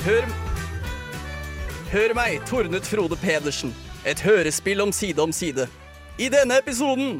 Hør 0.00 0.24
Hør 1.92 2.12
meg, 2.16 2.38
tornet 2.48 2.86
Frode 2.88 3.18
Pedersen. 3.20 3.74
Et 4.08 4.20
hørespill 4.24 4.80
om 4.80 4.94
side 4.96 5.20
om 5.20 5.32
side. 5.32 5.66
I 6.16 6.30
denne 6.32 6.56
episoden 6.56 7.18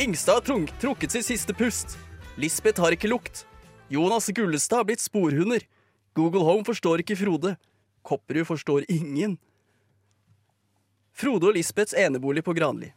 Ingstad 0.00 0.40
har 0.40 0.70
trukket 0.80 1.12
sitt 1.12 1.26
siste 1.26 1.52
pust. 1.52 1.98
Lisbeth 2.40 2.80
har 2.80 2.96
ikke 2.96 3.10
lukt. 3.12 3.42
Jonas 3.92 4.30
Gullestad 4.32 4.80
har 4.80 4.88
blitt 4.88 5.04
sporhunder. 5.04 5.60
Google 6.16 6.46
Home 6.48 6.64
forstår 6.64 7.04
ikke 7.04 7.18
Frode. 7.20 7.52
Kopperud 8.00 8.48
forstår 8.48 8.88
ingen. 8.88 9.36
Frode 11.12 11.52
og 11.52 11.58
Lisbeths 11.58 11.92
enebolig 11.92 12.46
på 12.48 12.56
Granli. 12.56 12.94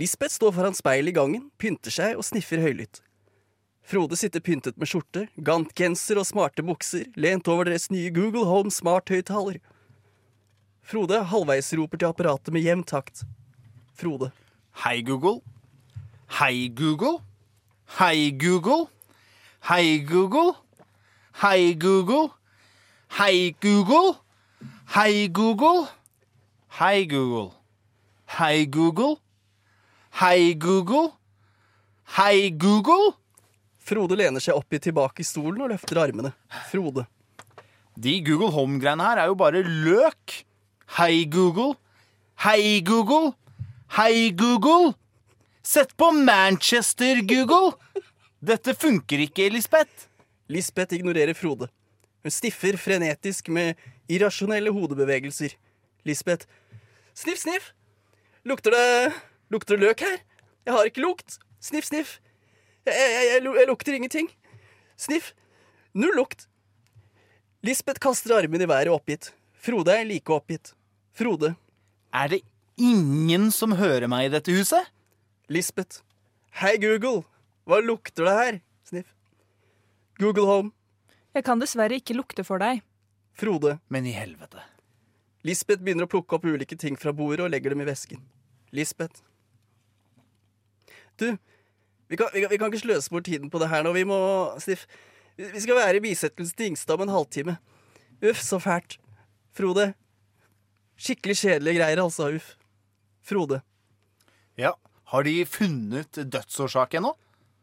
Lisbeth 0.00 0.32
står 0.32 0.56
foran 0.56 0.80
speilet 0.80 1.12
i 1.12 1.18
gangen, 1.20 1.50
pynter 1.60 1.92
seg 1.92 2.16
og 2.16 2.24
sniffer 2.24 2.64
høylytt. 2.64 3.02
Frode 3.90 4.14
sitter 4.16 4.38
pyntet 4.40 4.76
med 4.78 4.86
skjorte, 4.86 5.24
gantgenser 5.42 6.20
og 6.20 6.26
smarte 6.28 6.62
bukser, 6.62 7.08
lent 7.18 7.48
over 7.50 7.66
deres 7.66 7.88
nye 7.90 8.12
Google 8.14 8.44
Home 8.46 8.70
smart-høyttaler. 8.70 9.56
Frode 10.86 11.18
halvveis 11.32 11.72
roper 11.74 11.98
til 11.98 12.12
apparatet 12.12 12.54
med 12.54 12.62
jevn 12.62 12.84
takt. 12.86 13.24
Frode. 13.98 14.30
Hei, 14.84 15.02
Google. 15.02 15.40
Hei, 16.38 16.68
Google. 16.70 17.18
Hei, 17.98 18.30
Google. 18.30 18.86
Hei, 19.66 19.98
Google. 20.06 20.54
Hei, 21.42 21.74
Google. 21.74 22.30
Hei, 23.18 23.50
Google. 23.58 24.14
Hei, 24.94 25.26
Google. 25.34 25.88
Hei, 26.78 27.06
Google. 27.10 27.50
Hei, 28.38 28.66
Google. 28.70 29.16
Hei, 30.14 30.54
Google. 30.54 31.10
Hei, 32.14 32.50
Google. 32.50 33.19
Frode 33.90 34.14
lener 34.14 34.42
seg 34.42 34.54
oppgitt 34.54 34.84
tilbake 34.86 35.24
i 35.24 35.26
stolen 35.26 35.64
og 35.64 35.72
løfter 35.72 35.98
armene. 35.98 36.30
Frode. 36.70 37.08
De 37.98 38.12
Google 38.22 38.52
Home-greiene 38.54 39.02
her 39.02 39.18
er 39.24 39.30
jo 39.32 39.38
bare 39.38 39.64
løk. 39.66 40.36
Hei, 40.96 41.24
Google. 41.30 41.74
Hei, 42.44 42.78
Google. 42.86 43.32
Hei, 43.96 44.30
Google. 44.30 44.94
Sett 45.66 45.96
på 45.98 46.12
Manchester, 46.14 47.18
Google. 47.26 47.74
Dette 48.38 48.76
funker 48.78 49.26
ikke, 49.26 49.50
Lisbeth. 49.50 50.06
Lisbeth 50.50 50.94
ignorerer 50.94 51.34
Frode. 51.34 51.66
Hun 52.22 52.34
stiffer 52.34 52.78
frenetisk 52.78 53.50
med 53.50 53.74
irrasjonelle 54.10 54.70
hodebevegelser. 54.74 55.58
Lisbeth. 56.06 56.46
Sniff, 57.14 57.42
sniff. 57.42 57.72
Lukter 58.46 58.72
det 58.72 59.12
Lukter 59.50 59.74
det 59.74 59.88
løk 59.88 60.02
her? 60.06 60.20
Jeg 60.62 60.76
har 60.76 60.86
ikke 60.86 61.02
lukt. 61.02 61.40
Sniff, 61.58 61.90
sniff. 61.90 62.20
Jeg, 62.88 62.96
jeg, 62.96 63.26
jeg, 63.28 63.42
jeg 63.60 63.68
lukter 63.68 63.96
ingenting. 63.96 64.30
Sniff. 65.00 65.32
Null 65.92 66.16
lukt. 66.16 66.46
Lisbeth 67.66 68.00
kaster 68.00 68.38
armene 68.38 68.64
i 68.64 68.70
været 68.70 68.92
oppgitt. 68.92 69.32
Frode 69.60 69.92
er 69.92 70.06
like 70.08 70.32
oppgitt. 70.32 70.72
Frode. 71.12 71.54
Er 72.14 72.32
det 72.32 72.40
ingen 72.80 73.50
som 73.52 73.76
hører 73.76 74.08
meg 74.08 74.28
i 74.28 74.32
dette 74.32 74.54
huset? 74.54 74.88
Lisbeth. 75.52 76.00
Hei, 76.62 76.76
Google. 76.80 77.26
Hva 77.68 77.82
lukter 77.84 78.26
det 78.26 78.36
her? 78.38 78.60
Sniff. 78.88 79.12
Google 80.20 80.48
Home. 80.48 80.72
Jeg 81.36 81.44
kan 81.46 81.60
dessverre 81.60 82.00
ikke 82.00 82.16
lukte 82.16 82.44
for 82.46 82.62
deg. 82.62 82.80
Frode. 83.36 83.76
Men 83.92 84.08
i 84.08 84.14
helvete. 84.16 84.64
Lisbeth 85.46 85.84
begynner 85.84 86.08
å 86.08 86.10
plukke 86.10 86.36
opp 86.36 86.48
ulike 86.48 86.76
ting 86.80 86.96
fra 87.00 87.12
bordet 87.16 87.44
og 87.44 87.52
legger 87.52 87.74
dem 87.74 87.84
i 87.84 87.88
vesken. 87.88 88.24
Lisbeth. 88.76 89.22
Du, 91.20 91.36
vi 92.10 92.18
kan, 92.18 92.28
vi, 92.34 92.42
kan, 92.42 92.50
vi 92.50 92.58
kan 92.58 92.72
ikke 92.72 92.82
sløse 92.82 93.10
bort 93.12 93.24
tiden 93.28 93.50
på 93.50 93.58
det 93.62 93.68
her 93.70 93.84
nå. 93.86 93.92
Vi 93.94 94.02
må 94.08 94.18
Sniff. 94.58 94.86
Vi 95.38 95.60
skal 95.62 95.78
være 95.78 96.00
i 96.00 96.02
bisettelsen 96.04 96.56
til 96.58 96.72
Ingstad 96.72 96.98
om 96.98 97.04
en 97.06 97.12
halvtime. 97.14 97.56
Uff, 98.20 98.40
så 98.42 98.58
fælt. 98.60 98.98
Frode. 99.56 99.92
Skikkelig 101.00 101.36
kjedelige 101.38 101.78
greier, 101.78 102.02
altså. 102.02 102.32
Uff. 102.34 102.56
Frode. 103.22 103.60
Ja, 104.58 104.74
Har 105.10 105.22
de 105.22 105.46
funnet 105.46 106.18
dødsårsak 106.32 106.94
ennå? 106.94 107.14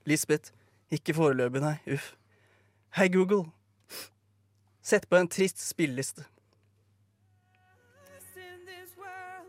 Lisbeth. 0.06 0.52
Ikke 0.92 1.14
foreløpig, 1.14 1.62
nei. 1.62 1.76
Uff. 1.94 2.14
Hei, 2.96 3.08
Google. 3.12 3.52
Sett 4.82 5.10
på 5.10 5.20
en 5.20 5.28
trist 5.28 5.60
spilleliste. 5.60 6.24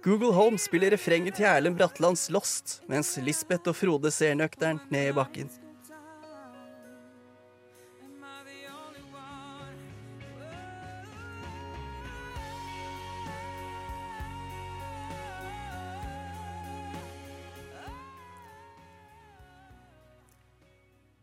Google 0.03 0.33
Home 0.33 0.59
spiller 0.63 0.93
refrenget 0.95 1.35
til 1.35 1.45
Erlend 1.45 1.75
Bratlands 1.77 2.29
Lost, 2.31 2.77
mens 2.89 3.17
Lisbeth 3.19 3.67
og 3.67 3.75
Frode 3.75 4.13
ser 4.15 4.37
nøkternt 4.39 4.93
ned 4.95 5.09
i 5.11 5.15
bakken. 5.17 5.51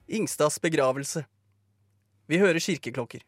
Ingstads 0.08 0.60
begravelse. 0.60 1.24
Vi 2.28 2.38
hører 2.44 2.60
kirkeklokker. 2.60 3.24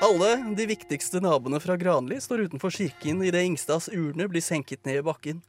Alle 0.00 0.54
de 0.56 0.64
viktigste 0.66 1.20
naboene 1.20 1.58
fra 1.60 1.74
Granli 1.76 2.16
står 2.20 2.46
utenfor 2.48 2.72
kirken 2.72 3.18
idet 3.20 3.42
Ingstads 3.44 3.90
urne 3.92 4.24
blir 4.32 4.40
senket 4.40 4.84
ned 4.88 5.02
i 5.02 5.04
bakken. 5.04 5.42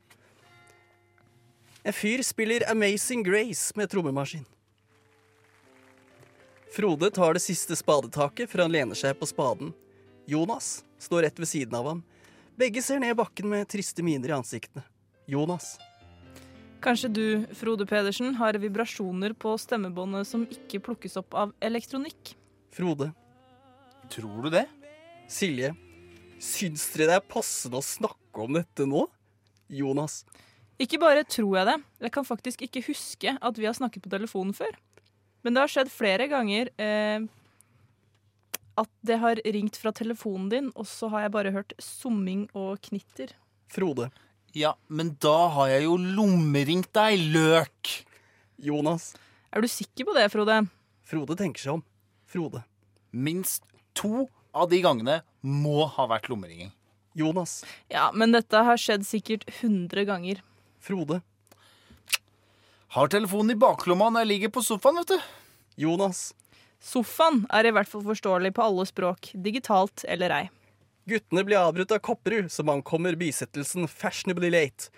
En 1.88 1.96
fyr 1.96 2.20
spiller 2.28 2.66
Amazing 2.72 3.24
Grace 3.24 3.72
med 3.80 3.88
trommemaskin. 3.90 4.44
Frode 6.76 7.10
tar 7.16 7.40
det 7.40 7.44
siste 7.46 7.78
spadetaket 7.80 8.52
før 8.52 8.66
han 8.66 8.76
lener 8.76 9.00
seg 9.00 9.16
på 9.20 9.30
spaden. 9.32 9.72
Jonas 10.28 10.82
står 11.00 11.24
rett 11.30 11.40
ved 11.40 11.48
siden 11.48 11.80
av 11.80 11.88
ham. 11.88 12.04
Begge 12.60 12.84
ser 12.84 13.00
ned 13.00 13.16
i 13.16 13.20
bakken 13.24 13.48
med 13.56 13.72
triste 13.72 14.04
miner 14.04 14.36
i 14.36 14.36
ansiktene. 14.36 14.84
Jonas. 15.32 15.78
Kanskje 16.84 17.08
du, 17.08 17.26
Frode 17.56 17.88
Pedersen, 17.88 18.36
har 18.36 18.60
vibrasjoner 18.60 19.32
på 19.32 19.56
stemmebåndet 19.64 20.28
som 20.28 20.44
ikke 20.44 20.84
plukkes 20.92 21.16
opp 21.24 21.40
av 21.40 21.56
elektronikk? 21.64 22.36
Frode. 22.76 23.14
Tror 24.12 24.44
du 24.44 24.52
det? 24.52 24.66
Silje. 25.32 25.72
Syns 26.42 26.84
dere 26.92 27.08
det 27.08 27.18
er 27.20 27.28
passende 27.32 27.80
å 27.80 27.86
snakke 27.86 28.44
om 28.44 28.58
dette 28.58 28.88
nå? 28.90 29.06
Jonas. 29.72 30.24
Ikke 30.82 31.00
bare 31.00 31.24
tror 31.24 31.60
jeg 31.60 31.68
det, 31.70 31.76
jeg 32.02 32.14
kan 32.16 32.26
faktisk 32.28 32.64
ikke 32.66 32.82
huske 32.90 33.36
at 33.38 33.60
vi 33.60 33.68
har 33.70 33.78
snakket 33.78 34.04
på 34.04 34.12
telefonen 34.12 34.56
før. 34.58 34.74
Men 35.46 35.56
det 35.56 35.64
har 35.64 35.72
skjedd 35.72 35.92
flere 35.94 36.28
ganger 36.30 36.72
eh, 36.82 37.24
at 38.82 38.92
det 39.06 39.20
har 39.22 39.42
ringt 39.56 39.80
fra 39.80 39.94
telefonen 39.96 40.50
din, 40.52 40.70
og 40.76 40.90
så 40.90 41.08
har 41.14 41.26
jeg 41.26 41.36
bare 41.38 41.56
hørt 41.56 41.76
summing 41.82 42.48
og 42.58 42.82
knitter. 42.90 43.32
Frode. 43.72 44.10
Ja, 44.58 44.74
men 44.92 45.14
da 45.24 45.48
har 45.56 45.72
jeg 45.72 45.86
jo 45.86 45.96
lommeringt 45.96 46.92
deg, 46.98 47.22
løk! 47.32 47.94
Jonas. 48.62 49.14
Er 49.56 49.64
du 49.64 49.70
sikker 49.72 50.10
på 50.10 50.18
det, 50.18 50.28
Frode? 50.34 50.60
Frode 51.08 51.38
tenker 51.40 51.64
seg 51.64 51.80
om. 51.80 51.86
Frode. 52.30 52.66
Minst 53.12 53.71
to 53.98 54.28
av 54.52 54.70
de 54.72 54.82
gangene 54.84 55.22
må 55.42 55.86
ha 55.88 56.08
vært 56.12 56.30
lommeringing. 56.32 56.72
Jonas. 57.18 57.62
Ja, 57.92 58.10
men 58.16 58.32
dette 58.32 58.64
har 58.64 58.80
skjedd 58.80 59.04
sikkert 59.08 59.44
100 59.60 60.06
ganger. 60.08 60.42
Frode. 60.80 61.20
Har 62.96 63.12
telefonen 63.12 63.56
i 63.56 63.60
baklomma 63.60 64.10
når 64.12 64.26
jeg 64.26 64.32
ligger 64.34 64.54
på 64.56 64.64
sofaen, 64.66 65.02
vet 65.02 65.14
du. 65.14 65.28
Jonas. 65.86 66.32
Sofaen 66.82 67.46
er 67.54 67.68
i 67.68 67.74
hvert 67.76 67.88
fall 67.88 68.04
forståelig 68.04 68.54
på 68.58 68.64
alle 68.66 68.88
språk, 68.90 69.32
digitalt 69.36 70.04
eller 70.10 70.34
ei. 70.36 70.44
Guttene 71.10 71.44
blir 71.46 71.60
avbrutt 71.60 71.94
av 71.96 72.02
Kopperud, 72.04 72.52
som 72.52 72.70
ankommer 72.70 73.18
bisettelsen 73.20 73.88
fashionably 73.90 74.52
late. 74.54 74.92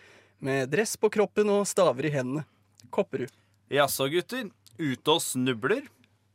Med 0.43 0.71
dress 0.73 0.97
på 0.99 1.09
kroppen 1.13 1.51
og 1.53 1.67
staver 1.67 2.09
i 2.09 2.13
hendene. 2.13 2.43
Kopperud. 2.93 3.31
Jaså, 3.71 4.09
gutter. 4.11 4.49
Ute 4.77 5.13
og 5.13 5.21
snubler? 5.23 5.85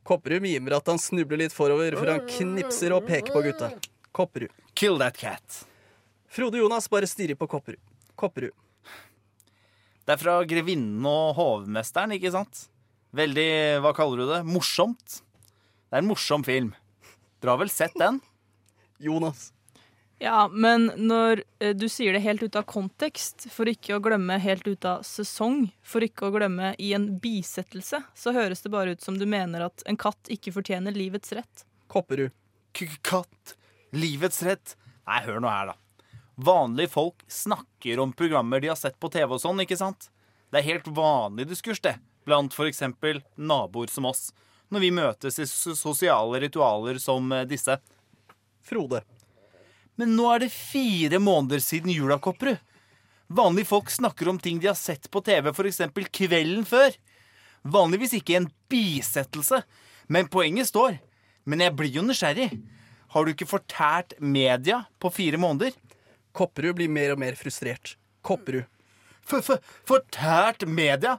Kopperud 0.08 0.40
mimer 0.40 0.78
at 0.78 0.88
han 0.88 1.00
snubler 1.00 1.42
litt 1.42 1.52
forover, 1.52 1.98
før 1.98 2.14
han 2.14 2.24
knipser 2.30 2.94
og 2.96 3.04
peker 3.08 3.34
på 3.34 3.42
gutta. 3.44 3.68
Kopperud. 4.16 4.52
Kill 4.78 4.96
that 5.02 5.18
cat. 5.20 5.66
Frode 6.32 6.60
Jonas 6.60 6.88
bare 6.88 7.08
stirrer 7.10 7.36
på 7.36 7.48
Kopperud. 7.50 7.80
Kopperud. 8.16 8.54
Det 10.08 10.14
er 10.14 10.20
fra 10.22 10.38
Grevinnen 10.48 11.04
og 11.04 11.36
hovmesteren, 11.36 12.14
ikke 12.16 12.32
sant? 12.32 12.64
Veldig, 13.12 13.48
hva 13.84 13.92
kaller 13.96 14.22
du 14.22 14.30
det, 14.30 14.40
morsomt. 14.48 15.20
Det 15.20 15.98
er 15.98 16.00
en 16.00 16.08
morsom 16.08 16.44
film. 16.44 16.72
Dere 17.42 17.52
har 17.52 17.60
vel 17.60 17.72
sett 17.72 17.96
den? 18.00 18.22
Jonas. 19.04 19.50
Ja, 20.18 20.48
men 20.50 20.88
når 20.96 21.44
eh, 21.62 21.74
du 21.78 21.86
sier 21.88 22.12
det 22.12 22.24
helt 22.24 22.42
ut 22.42 22.56
av 22.58 22.66
kontekst, 22.66 23.46
for 23.54 23.70
ikke 23.70 23.94
å 23.94 24.02
glemme 24.02 24.40
helt 24.42 24.66
ut 24.66 24.84
av 24.88 25.04
sesong, 25.06 25.68
for 25.86 26.02
ikke 26.02 26.26
å 26.26 26.32
glemme 26.34 26.72
i 26.82 26.90
en 26.96 27.12
bisettelse, 27.22 28.00
så 28.02 28.34
høres 28.34 28.64
det 28.64 28.72
bare 28.74 28.96
ut 28.96 29.04
som 29.04 29.18
du 29.18 29.26
mener 29.30 29.68
at 29.68 29.84
en 29.86 29.98
katt 29.98 30.30
ikke 30.34 30.56
fortjener 30.56 30.96
livets 30.96 31.30
rett. 31.38 31.62
Kopperud. 31.86 32.34
K-katt. 32.74 33.54
Livets 33.94 34.42
rett. 34.42 34.74
Nei, 35.06 35.20
hør 35.24 35.38
nå 35.44 35.52
her, 35.52 35.70
da. 35.70 36.10
Vanlige 36.38 36.90
folk 36.92 37.22
snakker 37.30 38.02
om 38.02 38.12
programmer 38.12 38.60
de 38.60 38.72
har 38.72 38.78
sett 38.78 38.98
på 39.00 39.10
TV 39.14 39.36
og 39.36 39.42
sånn, 39.42 39.62
ikke 39.62 39.78
sant? 39.78 40.10
Det 40.50 40.60
er 40.60 40.66
helt 40.66 40.90
vanlig 40.98 41.46
diskurs, 41.50 41.80
det. 41.84 41.94
blant 42.26 42.52
f.eks. 42.52 42.82
naboer 43.36 43.88
som 43.88 44.04
oss, 44.10 44.32
når 44.68 44.80
vi 44.80 44.90
møtes 44.92 45.38
i 45.38 45.46
sosiale 45.46 46.42
ritualer 46.42 46.98
som 47.00 47.30
eh, 47.32 47.46
disse. 47.48 47.78
Frode. 48.66 49.00
Men 49.98 50.14
nå 50.14 50.28
er 50.30 50.44
det 50.44 50.54
fire 50.54 51.18
måneder 51.18 51.62
siden 51.62 51.90
jula, 51.90 52.20
Kopperud. 52.22 52.60
Vanlige 53.28 53.68
folk 53.68 53.90
snakker 53.92 54.30
om 54.30 54.38
ting 54.40 54.60
de 54.62 54.70
har 54.70 54.78
sett 54.78 55.10
på 55.12 55.20
TV 55.20 55.50
f.eks. 55.50 55.82
kvelden 56.16 56.64
før. 56.64 56.94
Vanligvis 57.68 58.14
ikke 58.16 58.38
en 58.38 58.48
bisettelse, 58.70 59.60
men 60.08 60.30
poenget 60.32 60.70
står. 60.70 60.96
Men 61.44 61.64
jeg 61.64 61.74
blir 61.76 61.92
jo 61.98 62.06
nysgjerrig. 62.06 62.48
Har 63.12 63.24
du 63.24 63.32
ikke 63.32 63.48
fortært 63.48 64.14
media 64.20 64.84
på 65.00 65.10
fire 65.12 65.40
måneder? 65.40 65.76
Kopperud 66.36 66.78
blir 66.78 66.92
mer 66.92 67.14
og 67.14 67.20
mer 67.20 67.36
frustrert. 67.40 67.96
Kopperud. 68.24 68.68
For, 69.28 69.44
for, 69.44 69.60
fortært 69.88 70.64
media? 70.68 71.18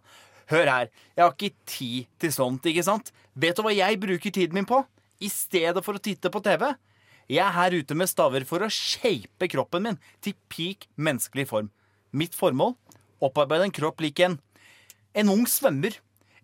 Hør 0.50 0.66
her, 0.66 0.88
jeg 1.14 1.22
har 1.22 1.34
ikke 1.36 1.68
tid 1.70 2.08
til 2.22 2.32
sånt, 2.34 2.66
ikke 2.66 2.86
sant? 2.86 3.12
Vet 3.38 3.58
du 3.58 3.62
hva 3.62 3.74
jeg 3.75 4.00
bruker 4.02 4.34
tiden 4.34 4.58
min 4.58 4.66
på? 4.70 4.82
I 5.22 5.30
stedet 5.30 5.84
for 5.86 6.00
å 6.00 6.02
titte 6.02 6.32
på 6.34 6.42
TV? 6.42 6.72
Jeg 7.30 7.46
er 7.46 7.54
her 7.54 7.76
ute 7.78 7.94
med 7.94 8.10
staver 8.10 8.42
for 8.50 8.66
å 8.66 8.72
shape 8.74 9.48
kroppen 9.54 9.84
min 9.86 9.98
til 10.26 10.34
peak 10.50 10.88
menneskelig 10.98 11.46
form. 11.52 11.68
Mitt 12.10 12.34
formål? 12.34 12.74
Opparbeide 13.22 13.68
en 13.68 13.76
kropp 13.76 14.02
lik 14.02 14.22
en 14.26 14.40
En 15.14 15.30
ung 15.30 15.46
svømmer. 15.46 15.94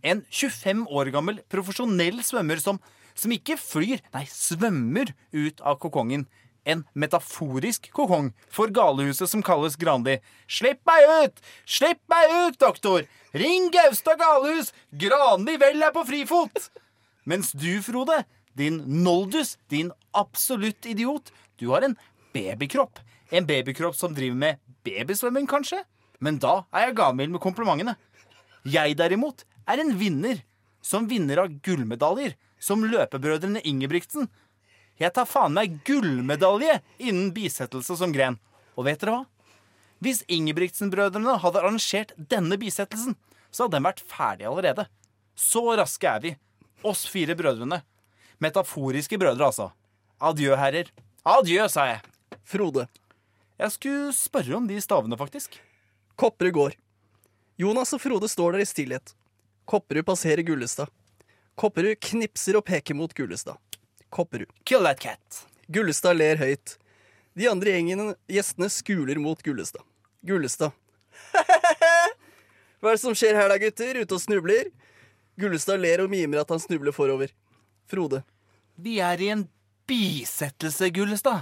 En 0.06 0.22
25 0.30 0.86
år 0.94 1.10
gammel 1.14 1.40
profesjonell 1.50 2.22
svømmer 2.26 2.62
som, 2.62 2.78
som 3.18 3.34
ikke 3.34 3.58
flyr, 3.58 4.02
nei, 4.14 4.26
svømmer 4.30 5.10
ut 5.34 5.62
av 5.66 5.80
kokongen. 5.82 6.28
En 6.66 6.84
metaforisk 6.94 7.90
kokong 7.94 8.32
for 8.50 8.70
galehuset 8.74 9.30
som 9.30 9.42
kalles 9.46 9.78
Grandi. 9.82 10.20
Slipp 10.46 10.82
meg 10.86 11.10
ut! 11.10 11.42
Slipp 11.66 12.02
meg 12.10 12.30
ut, 12.30 12.60
doktor! 12.62 13.06
Ring 13.34 13.72
Gaustad 13.74 14.22
galehus! 14.22 14.74
Grandi 14.94 15.58
vel 15.62 15.82
er 15.82 15.94
på 15.94 16.06
frifot! 16.06 16.70
Mens 17.26 17.54
du, 17.58 17.82
Frode, 17.86 18.22
din 18.58 18.82
noldus, 19.04 19.58
din 19.72 19.92
absolutt 20.16 20.86
idiot, 20.88 21.32
du 21.60 21.70
har 21.74 21.86
en 21.86 21.98
babykropp. 22.36 23.00
En 23.32 23.48
babykropp 23.48 23.96
som 23.96 24.16
driver 24.16 24.38
med 24.38 24.64
babysvømming, 24.88 25.48
kanskje? 25.50 25.82
Men 26.24 26.40
da 26.40 26.64
er 26.74 26.90
jeg 26.90 26.98
gavmild 27.00 27.36
med 27.36 27.44
komplimentene. 27.44 27.96
Jeg 28.66 28.96
derimot 28.98 29.44
er 29.68 29.82
en 29.84 29.94
vinner. 30.00 30.42
Som 30.86 31.08
vinner 31.10 31.42
av 31.42 31.54
gullmedaljer. 31.66 32.36
Som 32.62 32.86
løpebrødrene 32.88 33.64
Ingebrigtsen. 33.66 34.30
Jeg 35.02 35.12
tar 35.16 35.28
faen 35.28 35.56
meg 35.58 35.80
gullmedalje 35.88 36.80
innen 37.04 37.34
bisettelse 37.36 37.98
som 38.00 38.14
gren. 38.16 38.38
Og 38.78 38.88
vet 38.88 39.02
dere 39.02 39.18
hva? 39.18 39.24
Hvis 40.04 40.22
Ingebrigtsen-brødrene 40.32 41.38
hadde 41.42 41.62
arrangert 41.62 42.14
denne 42.32 42.58
bisettelsen, 42.62 43.16
så 43.52 43.66
hadde 43.66 43.80
den 43.80 43.88
vært 43.88 44.04
ferdig 44.06 44.48
allerede. 44.48 44.86
Så 45.36 45.64
raske 45.80 46.08
er 46.10 46.24
vi. 46.24 46.34
Oss 46.86 47.06
fire 47.10 47.36
brødrene. 47.38 47.82
Metaforiske 48.44 49.18
brødre, 49.20 49.48
altså. 49.52 49.70
Adjø, 50.20 50.56
herrer. 50.60 50.92
Adjø, 51.26 51.68
sa 51.72 51.88
jeg. 51.90 52.02
Frode. 52.46 52.88
Jeg 53.60 53.72
skulle 53.72 54.14
spørre 54.16 54.58
om 54.58 54.68
de 54.68 54.80
stavene, 54.84 55.18
faktisk. 55.18 55.60
Kopperud 56.20 56.56
går. 56.56 56.76
Jonas 57.60 57.94
og 57.96 58.02
Frode 58.04 58.28
står 58.32 58.56
der 58.56 58.66
i 58.66 58.68
stillhet. 58.68 59.14
Kopperud 59.66 60.06
passerer 60.08 60.44
Gullestad. 60.44 60.92
Kopperud 61.56 61.96
knipser 62.04 62.60
og 62.60 62.66
peker 62.68 62.98
mot 62.98 63.14
Gullestad. 63.16 63.56
Kopperud. 64.12 64.52
Kill 64.68 64.84
that 64.84 65.00
cat. 65.00 65.46
Gullestad 65.72 66.20
ler 66.20 66.40
høyt. 66.40 66.76
De 67.36 67.48
andre 67.52 67.74
gjengene, 67.76 68.14
gjestene 68.32 68.68
skuler 68.72 69.20
mot 69.20 69.40
Gullestad. 69.44 69.84
Gullestad. 70.28 70.76
Hva 72.80 72.92
er 72.92 72.98
det 72.98 73.02
som 73.02 73.16
skjer 73.16 73.40
her 73.40 73.50
da, 73.52 73.58
gutter? 73.60 74.02
Ute 74.04 74.18
og 74.18 74.22
snubler? 74.24 74.70
Gullestad 75.40 75.80
ler 75.84 76.04
og 76.04 76.12
mimer 76.12 76.44
at 76.44 76.52
han 76.52 76.62
snubler 76.64 76.96
forover. 76.96 77.32
Frode. 77.88 78.24
Vi 78.76 78.98
er 79.00 79.22
i 79.22 79.30
en 79.34 79.48
bisettelse, 79.88 80.90
Gullestad. 80.90 81.42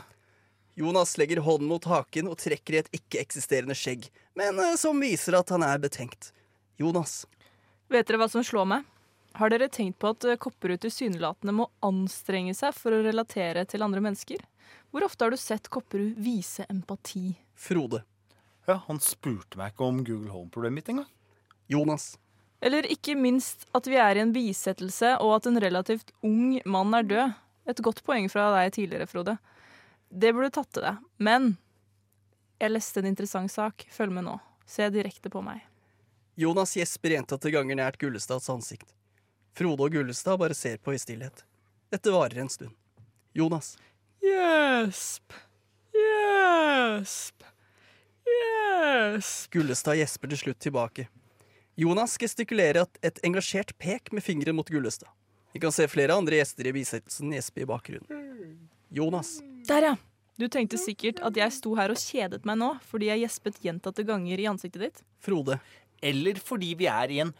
Jonas 0.75 1.17
legger 1.17 1.37
hånden 1.45 1.69
mot 1.69 1.85
haken 1.85 2.31
og 2.31 2.39
trekker 2.41 2.75
i 2.75 2.79
et 2.81 2.89
ikke-eksisterende 2.97 3.75
skjegg, 3.77 4.07
men 4.37 4.57
eh, 4.59 4.73
som 4.79 4.97
viser 5.01 5.37
at 5.37 5.53
han 5.53 5.65
er 5.65 5.81
betenkt. 5.81 6.31
Jonas. 6.81 7.23
Vet 7.93 8.09
dere 8.09 8.23
hva 8.23 8.29
som 8.31 8.45
slår 8.45 8.65
meg? 8.69 8.87
Har 9.37 9.49
dere 9.53 9.69
tenkt 9.69 9.99
på 10.01 10.09
at 10.13 10.25
eh, 10.25 10.39
Kopperud 10.41 10.81
tilsynelatende 10.81 11.53
må 11.57 11.69
anstrenge 11.85 12.55
seg 12.57 12.73
for 12.77 12.93
å 12.93 13.03
relatere 13.05 13.65
til 13.69 13.85
andre 13.85 14.01
mennesker? 14.01 14.41
Hvor 14.93 15.05
ofte 15.05 15.25
har 15.25 15.33
du 15.33 15.37
sett 15.41 15.69
Kopperud 15.73 16.17
vise 16.21 16.65
empati? 16.69 17.35
Frode. 17.53 18.03
Ja, 18.65 18.79
Han 18.87 19.01
spurte 19.03 19.59
meg 19.59 19.73
ikke 19.73 19.87
om 19.89 20.03
Google 20.05 20.33
Home-problemet 20.33 20.81
mitt 20.81 20.91
engang. 20.93 21.09
Jonas. 21.69 22.15
Eller 22.63 22.87
ikke 22.87 23.17
minst 23.19 23.65
at 23.75 23.87
vi 23.91 23.97
er 23.99 24.15
i 24.15 24.23
en 24.23 24.31
bisettelse, 24.31 25.17
og 25.19 25.35
at 25.35 25.49
en 25.49 25.59
relativt 25.59 26.13
ung 26.23 26.61
mann 26.63 26.95
er 26.95 27.07
død. 27.09 27.33
Et 27.67 27.79
godt 27.83 28.01
poeng 28.07 28.29
fra 28.31 28.49
deg 28.55 28.73
tidligere, 28.75 29.07
Frode. 29.07 29.37
Det 30.07 30.31
burde 30.35 30.51
tatt 30.55 30.69
til 30.75 30.85
deg. 30.85 30.99
Men 31.19 31.53
jeg 32.61 32.71
leste 32.71 33.01
en 33.01 33.09
interessant 33.09 33.51
sak. 33.51 33.83
Følg 33.91 34.15
med 34.15 34.27
nå. 34.27 34.37
Se 34.69 34.87
direkte 34.93 35.31
på 35.31 35.41
meg. 35.43 35.63
Jonas 36.39 36.75
gjesper 36.77 37.17
gjentatte 37.17 37.51
ganger 37.53 37.77
nært 37.77 37.99
Gullestads 38.01 38.47
ansikt. 38.51 38.87
Frode 39.53 39.85
og 39.85 39.93
Gullestad 39.93 40.39
bare 40.41 40.55
ser 40.57 40.79
på 40.79 40.95
i 40.95 41.01
stillhet. 41.01 41.43
Dette 41.93 42.13
varer 42.13 42.41
en 42.41 42.49
stund. 42.49 42.71
Jonas. 43.37 43.75
Gjesp. 44.23 45.35
Gjesp. 45.93 47.43
Gjesp. 48.29 49.51
Gullestad 49.53 49.99
gjesper 49.99 50.31
til 50.31 50.41
slutt 50.45 50.63
tilbake. 50.63 51.09
Jonas 51.75 52.17
gestikulerer 52.21 52.83
et, 52.83 52.97
et 53.01 53.19
engasjert 53.25 53.73
pek 53.81 54.11
med 54.13 54.23
fingeren 54.23 54.55
mot 54.55 54.69
Gullestad. 54.69 55.09
Vi 55.53 55.61
kan 55.61 55.73
se 55.73 55.87
flere 55.89 56.13
andre 56.13 56.39
gjester 56.39 56.69
i 56.69 56.73
bisettelsen 56.73 57.33
gjespe 57.33 57.63
i 57.63 57.69
bakgrunnen. 57.69 58.57
Jonas. 58.93 59.39
Der, 59.69 59.89
ja. 59.89 59.95
Du 60.37 60.47
tenkte 60.49 60.79
sikkert 60.81 61.19
at 61.21 61.37
jeg 61.37 61.53
sto 61.53 61.75
her 61.77 61.93
og 61.93 61.99
kjedet 62.01 62.41
meg 62.49 62.57
nå 62.57 62.71
fordi 62.89 63.11
jeg 63.11 63.21
gjespet 63.21 63.59
gjentatte 63.61 64.05
ganger 64.05 64.41
i 64.41 64.47
ansiktet 64.49 64.81
ditt. 64.81 65.03
Frode. 65.21 65.59
Eller 66.03 66.39
fordi 66.41 66.73
vi 66.77 66.87
er 66.89 67.13
i 67.13 67.19
en 67.23 67.31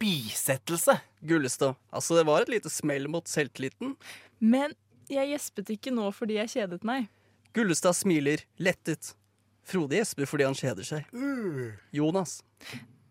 bisettelse. 0.00 0.98
Gullestad. 1.24 1.80
Altså, 1.90 2.16
det 2.16 2.26
var 2.28 2.44
et 2.44 2.52
lite 2.52 2.70
smell 2.70 3.08
mot 3.12 3.28
selvtilliten. 3.28 3.96
Men 4.38 4.76
jeg 5.10 5.32
gjespet 5.32 5.72
ikke 5.76 5.92
nå 5.96 6.10
fordi 6.16 6.38
jeg 6.38 6.52
kjedet 6.54 6.84
meg. 6.86 7.08
Gullestad 7.56 7.96
smiler, 7.98 8.44
lettet. 8.60 9.14
Frode 9.68 9.96
gjesper 9.96 10.28
fordi 10.28 10.48
han 10.48 10.56
kjeder 10.58 10.86
seg. 10.86 11.18
Jonas. 11.94 12.40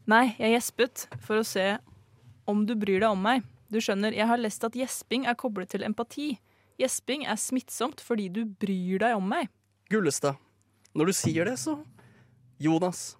Nei, 0.09 0.31
jeg 0.41 0.55
gjespet 0.55 1.05
for 1.21 1.41
å 1.41 1.45
se 1.45 1.65
om 2.49 2.63
du 2.65 2.73
bryr 2.75 3.03
deg 3.03 3.11
om 3.11 3.21
meg. 3.21 3.45
Du 3.71 3.79
skjønner, 3.79 4.15
jeg 4.15 4.27
har 4.27 4.41
lest 4.41 4.63
at 4.67 4.75
gjesping 4.75 5.27
er 5.29 5.37
koblet 5.39 5.71
til 5.71 5.85
empati. 5.87 6.33
Gjesping 6.81 7.27
er 7.29 7.39
smittsomt 7.39 8.01
fordi 8.03 8.27
du 8.33 8.43
bryr 8.45 9.01
deg 9.03 9.15
om 9.15 9.27
meg. 9.29 9.51
Gullestad. 9.91 10.39
Når 10.97 11.11
du 11.11 11.15
sier 11.15 11.47
det, 11.47 11.55
så 11.61 11.77
Jonas. 12.59 13.15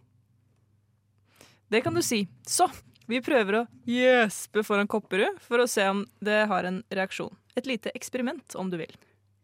Det 1.72 1.84
kan 1.86 1.96
du 1.96 2.02
si. 2.04 2.26
Så, 2.44 2.68
vi 3.08 3.22
prøver 3.24 3.62
å 3.62 3.66
gjespe 3.88 4.66
foran 4.68 4.90
Kopperud 4.92 5.40
for 5.44 5.64
å 5.64 5.70
se 5.72 5.86
om 5.88 6.04
det 6.20 6.44
har 6.52 6.68
en 6.68 6.82
reaksjon. 6.92 7.32
Et 7.56 7.68
lite 7.68 7.94
eksperiment, 7.96 8.44
om 8.60 8.70
du 8.72 8.78
vil. 8.82 8.92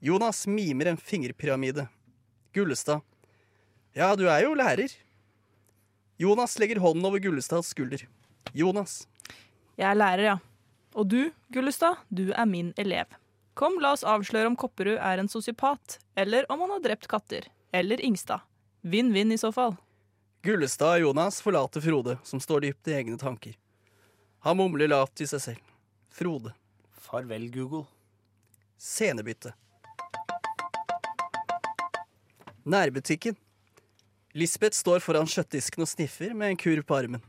Jonas 0.03 0.43
mimer 0.47 0.91
en 0.91 0.99
fingerpyramide. 0.99 1.87
Gullestad. 2.55 3.05
Ja, 3.95 4.11
du 4.15 4.27
er 4.29 4.43
jo 4.43 4.53
lærer. 4.57 4.91
Jonas 6.17 6.59
legger 6.59 6.79
hånden 6.81 7.05
over 7.05 7.19
Gullestads 7.19 7.67
skulder. 7.67 8.07
Jonas. 8.53 9.07
Jeg 9.77 9.85
er 9.91 9.97
lærer, 9.97 10.23
ja. 10.23 10.37
Og 10.97 11.05
du, 11.05 11.29
Gullestad, 11.53 11.99
du 12.09 12.31
er 12.33 12.47
min 12.49 12.71
elev. 12.77 13.05
Kom, 13.53 13.77
la 13.81 13.91
oss 13.93 14.05
avsløre 14.05 14.49
om 14.49 14.55
Kopperud 14.57 14.97
er 14.97 15.21
en 15.21 15.29
sosiopat, 15.29 15.99
eller 16.17 16.49
om 16.49 16.63
han 16.65 16.73
har 16.73 16.81
drept 16.81 17.05
katter. 17.11 17.45
Eller 17.69 18.01
Ingstad. 18.01 18.41
Vinn-vinn 18.81 19.33
i 19.33 19.37
så 19.37 19.51
fall. 19.53 19.77
Gullestad 20.41 20.95
og 20.95 21.05
Jonas 21.05 21.37
forlater 21.45 21.85
Frode, 21.85 22.17
som 22.25 22.41
står 22.41 22.65
dypt 22.65 22.89
i 22.89 22.97
egne 22.97 23.17
tanker. 23.21 23.53
Han 24.41 24.57
mumler 24.57 24.89
lavt 24.89 25.13
til 25.21 25.29
seg 25.29 25.43
selv. 25.43 25.73
Frode. 26.09 26.53
Farvel, 26.97 27.49
Google. 27.53 27.85
Scenebytte. 28.81 29.53
Nærbutikken. 32.65 33.37
Lisbeth 34.37 34.77
står 34.77 35.01
foran 35.01 35.25
kjøttdisken 35.25 35.81
og 35.81 35.89
sniffer 35.89 36.35
med 36.37 36.53
en 36.53 36.59
kurv 36.61 36.83
på 36.85 36.97
armen. 36.99 37.23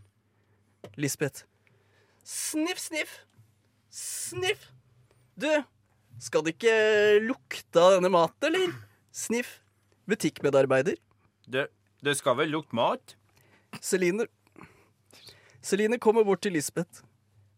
Lisbeth. 1.01 1.47
Sniff, 2.21 2.83
sniff. 2.83 3.15
Sniff. 3.89 4.67
Du, 5.39 5.49
skal 6.21 6.45
det 6.45 6.59
ikke 6.59 6.75
lukte 7.25 7.81
av 7.81 7.95
denne 7.97 8.11
maten, 8.13 8.51
eller? 8.51 8.75
Sniff. 9.15 9.63
Butikkmedarbeider. 10.09 10.99
Det, 11.49 11.69
det 12.05 12.17
skal 12.19 12.37
vel 12.43 12.53
lukte 12.53 12.77
mat? 12.77 13.17
Celine 13.81 14.29
Celine 15.65 15.99
kommer 16.01 16.25
bort 16.29 16.43
til 16.45 16.53
Lisbeth. 16.57 17.03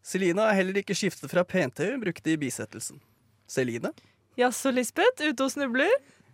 Celine 0.03 0.47
har 0.47 0.55
heller 0.57 0.79
ikke 0.79 0.95
skiftet 0.97 1.31
fra 1.31 1.43
pentøy 1.43 1.91
hun 1.91 2.01
brukte 2.01 2.31
i 2.31 2.39
bisettelsen. 2.39 3.03
Celine? 3.51 3.91
Jaså, 4.39 4.71
Lisbeth, 4.71 5.27
ute 5.27 5.43
og 5.43 5.51
snubler? 5.51 5.91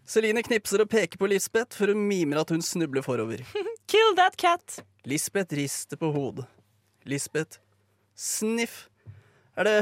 Celine 0.07 0.39
knipser 0.45 0.79
og 0.83 0.89
peker 0.91 1.19
på 1.19 1.27
Lisbeth, 1.27 1.75
for 1.75 1.91
hun 1.91 2.05
mimer 2.07 2.39
at 2.41 2.51
hun 2.53 2.63
snubler 2.63 3.03
forover. 3.03 3.43
Kill 3.91 4.13
that 4.15 4.37
cat! 4.39 4.79
Lisbeth 5.07 5.55
rister 5.55 5.99
på 5.99 6.11
hodet. 6.15 6.47
Lisbeth. 7.07 7.59
Sniff. 8.15 8.85
Er 9.57 9.67
det 9.67 9.79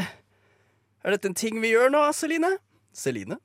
Er 1.06 1.14
dette 1.14 1.30
en 1.30 1.38
ting 1.38 1.60
vi 1.62 1.76
gjør 1.76 1.92
nå, 1.94 2.02
Celine? 2.18 2.56
Celine? 2.96 3.38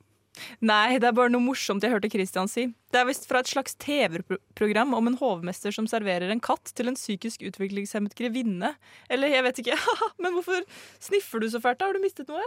Nei, 0.65 0.97
det 1.03 1.11
er 1.11 1.17
bare 1.17 1.33
noe 1.33 1.45
morsomt 1.45 1.85
jeg 1.85 1.93
hørte 1.93 2.09
Christian 2.13 2.49
si. 2.49 2.69
Det 2.93 3.01
er 3.01 3.09
visst 3.09 3.27
fra 3.29 3.43
et 3.43 3.51
slags 3.51 3.75
TV-program 3.83 4.95
om 4.97 5.11
en 5.11 5.19
hovmester 5.21 5.75
som 5.75 5.89
serverer 5.91 6.33
en 6.33 6.41
katt 6.41 6.73
til 6.77 6.89
en 6.89 6.97
psykisk 6.97 7.45
utviklingshemmet 7.51 8.17
grevinne. 8.17 8.73
Eller 9.13 9.35
jeg 9.35 9.45
vet 9.45 9.61
ikke. 9.65 9.77
Men 10.23 10.39
hvorfor 10.39 10.65
sniffer 11.03 11.43
du 11.45 11.51
så 11.53 11.61
fælt? 11.61 11.83
da? 11.83 11.91
Har 11.91 11.99
du 11.99 12.05
mistet 12.05 12.31
noe? 12.33 12.47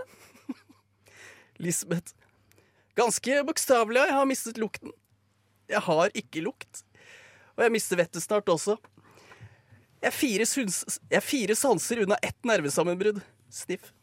Lisbeth. 1.62 2.16
Ganske 2.96 3.40
bokstavelig. 3.48 4.04
Jeg 4.08 4.18
har 4.18 4.30
mistet 4.30 4.60
lukten. 4.62 4.94
Jeg 5.72 5.82
har 5.86 6.12
ikke 6.18 6.44
lukt. 6.46 6.84
Og 7.58 7.66
jeg 7.66 7.74
mister 7.74 8.00
vettet 8.00 8.26
snart 8.26 8.50
også. 8.50 8.78
Jeg 10.04 10.12
er 10.12 10.16
fire, 10.16 11.22
fire 11.24 11.56
sanser 11.56 12.04
unna 12.04 12.18
ett 12.22 12.40
nervesammenbrudd. 12.46 13.22
Sniff. 13.54 13.94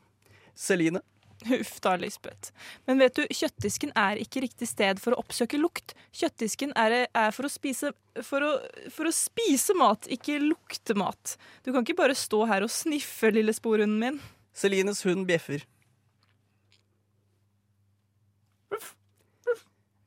Celine. 0.56 1.02
Huff 1.48 1.80
da, 1.80 1.94
Lisbeth. 1.96 2.52
Men 2.84 3.00
vet 3.00 3.16
du, 3.16 3.22
kjøttdisken 3.32 3.94
er 3.96 4.20
ikke 4.20 4.42
riktig 4.44 4.68
sted 4.68 5.00
for 5.00 5.14
å 5.14 5.22
oppsøke 5.22 5.60
lukt. 5.60 5.94
Kjøttdisken 6.16 6.74
er, 6.76 7.06
er 7.08 7.32
for, 7.32 7.48
å 7.48 7.52
spise, 7.52 7.94
for, 8.26 8.44
å, 8.44 8.50
for 8.92 9.08
å 9.08 9.14
spise 9.14 9.76
mat, 9.78 10.08
ikke 10.12 10.40
lukte 10.42 10.96
mat. 10.98 11.36
Du 11.64 11.72
kan 11.72 11.84
ikke 11.84 11.96
bare 12.02 12.16
stå 12.18 12.42
her 12.50 12.66
og 12.66 12.72
sniffe, 12.72 13.32
lille 13.32 13.54
sporhunden 13.56 14.00
min. 14.02 14.20
Celines 14.56 15.00
hund 15.08 15.24
bjeffer. 15.30 15.64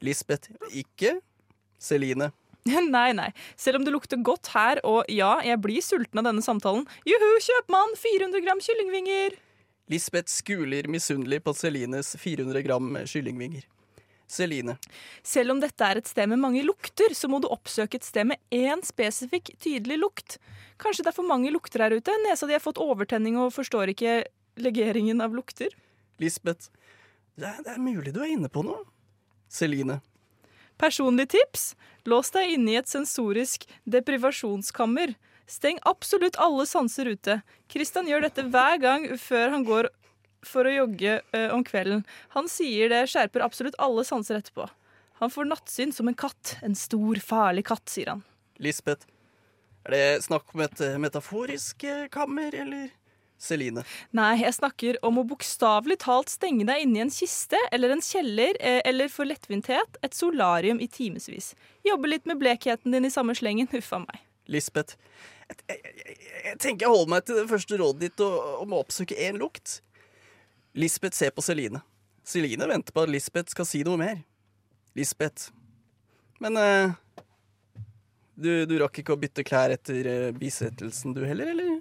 Lisbeth. 0.03 0.51
Ikke 0.75 1.17
Celine. 1.79 2.31
Nei, 2.95 3.09
nei. 3.11 3.29
Selv 3.59 3.81
om 3.81 3.83
det 3.83 3.91
lukter 3.91 4.19
godt 4.23 4.53
her, 4.53 4.79
og 4.87 5.09
ja, 5.11 5.35
jeg 5.43 5.59
blir 5.63 5.83
sulten 5.83 6.21
av 6.21 6.29
denne 6.29 6.43
samtalen. 6.45 6.85
Juhu, 7.07 7.31
kjøpmann! 7.43 7.97
400 7.99 8.43
gram 8.45 8.61
kyllingvinger! 8.63 9.35
Lisbeth 9.91 10.31
skuler 10.31 10.87
misunnelig 10.87 11.41
på 11.43 11.51
Celines 11.59 12.13
400 12.21 12.63
gram 12.63 12.93
kyllingvinger. 13.03 13.65
Celine. 14.31 14.77
Selv 15.27 15.53
om 15.53 15.59
dette 15.61 15.85
er 15.85 15.99
et 15.99 16.07
sted 16.09 16.29
med 16.31 16.39
mange 16.41 16.63
lukter, 16.63 17.11
så 17.13 17.27
må 17.29 17.41
du 17.43 17.49
oppsøke 17.51 17.99
et 17.99 18.07
sted 18.07 18.31
med 18.31 18.39
én 18.55 18.79
spesifikk, 18.87 19.51
tydelig 19.61 19.99
lukt. 19.99 20.39
Kanskje 20.81 21.03
det 21.03 21.11
er 21.11 21.19
for 21.19 21.27
mange 21.27 21.51
lukter 21.53 21.83
her 21.83 21.93
ute? 21.93 22.15
Nesa 22.23 22.47
di 22.47 22.55
har 22.55 22.63
fått 22.63 22.81
overtenning 22.81 23.37
og 23.43 23.51
forstår 23.53 23.91
ikke 23.93 24.21
legeringen 24.63 25.19
av 25.21 25.35
lukter? 25.35 25.75
Lisbeth. 26.23 26.71
Det 27.35 27.49
er, 27.49 27.59
det 27.65 27.75
er 27.75 27.83
mulig 27.83 28.15
du 28.15 28.23
er 28.23 28.31
inne 28.37 28.49
på 28.49 28.63
noe. 28.65 28.85
Celine. 29.53 29.99
Personlig 30.81 31.29
tips? 31.35 31.73
Lås 32.09 32.33
deg 32.33 32.55
inne 32.55 32.73
i 32.73 32.79
et 32.81 32.89
sensorisk 32.89 33.67
deprivasjonskammer. 33.85 35.13
Steng 35.47 35.77
absolutt 35.87 36.39
alle 36.41 36.65
sanser 36.67 37.11
ute. 37.13 37.37
Kristian 37.71 38.09
gjør 38.09 38.25
dette 38.25 38.47
hver 38.49 38.79
gang 38.81 39.05
før 39.21 39.53
han 39.53 39.65
går 39.67 39.91
for 40.43 40.67
å 40.67 40.73
jogge 40.73 41.19
ø, 41.21 41.43
om 41.55 41.63
kvelden. 41.63 42.03
Han 42.35 42.49
sier 42.51 42.91
det 42.91 43.05
skjerper 43.11 43.45
absolutt 43.45 43.77
alle 43.79 44.03
sanser 44.07 44.41
etterpå. 44.41 44.67
Han 45.21 45.31
får 45.31 45.47
nattsyn 45.47 45.93
som 45.95 46.09
en 46.09 46.17
katt. 46.17 46.57
En 46.65 46.75
stor, 46.75 47.19
farlig 47.23 47.67
katt, 47.69 47.85
sier 47.91 48.11
han. 48.11 48.25
Lisbeth. 48.59 49.07
Er 49.87 49.95
det 49.95 50.25
snakk 50.25 50.51
om 50.55 50.63
et 50.63 50.81
eh, 50.83 50.99
metaforisk 50.99 51.83
eh, 51.87 52.07
kammer, 52.11 52.55
eller? 52.55 52.91
Celine. 53.43 53.83
Nei, 54.15 54.31
jeg 54.41 54.55
snakker 54.57 54.99
om 55.05 55.19
å 55.19 55.25
bokstavelig 55.27 55.99
talt 56.05 56.31
stenge 56.31 56.65
deg 56.69 56.85
inne 56.85 57.01
i 57.01 57.03
en 57.05 57.13
kiste 57.13 57.59
eller 57.75 57.93
en 57.95 58.03
kjeller, 58.03 58.57
eh, 58.59 58.81
eller 58.89 59.11
for 59.11 59.27
lettvinthet 59.29 59.99
et 60.05 60.17
solarium 60.17 60.81
i 60.83 60.87
timevis. 60.87 61.53
Jobbe 61.87 62.11
litt 62.11 62.29
med 62.29 62.39
blekheten 62.41 62.95
din 62.95 63.09
i 63.09 63.13
samme 63.13 63.35
slengen. 63.37 63.69
Huff 63.73 63.91
a 63.95 64.03
meg. 64.05 64.21
Lisbeth. 64.51 64.97
Jeg, 65.47 65.59
jeg, 65.69 65.95
jeg, 65.99 66.17
jeg 66.47 66.59
tenker 66.63 66.87
jeg 66.87 66.95
holder 66.95 67.11
meg 67.13 67.25
til 67.27 67.41
det 67.41 67.49
første 67.51 67.79
rådet 67.79 68.07
ditt 68.07 68.23
om 68.23 68.75
å 68.75 68.83
oppsøke 68.83 69.17
én 69.27 69.39
lukt. 69.41 69.81
Lisbeth 70.73 71.17
ser 71.17 71.33
på 71.35 71.43
Celine. 71.45 71.83
Celine 72.25 72.67
venter 72.69 72.95
på 72.95 73.03
at 73.03 73.11
Lisbeth 73.11 73.53
skal 73.53 73.67
si 73.67 73.83
noe 73.85 73.99
mer. 73.99 74.23
Lisbeth. 74.97 75.51
Men 76.41 76.57
eh, 76.57 76.93
du, 78.35 78.65
du 78.69 78.77
rakk 78.81 79.01
ikke 79.01 79.15
å 79.15 79.19
bytte 79.19 79.45
klær 79.45 79.73
etter 79.75 80.07
eh, 80.09 80.29
bisettelsen 80.35 81.13
du 81.15 81.21
heller, 81.27 81.51
eller? 81.53 81.75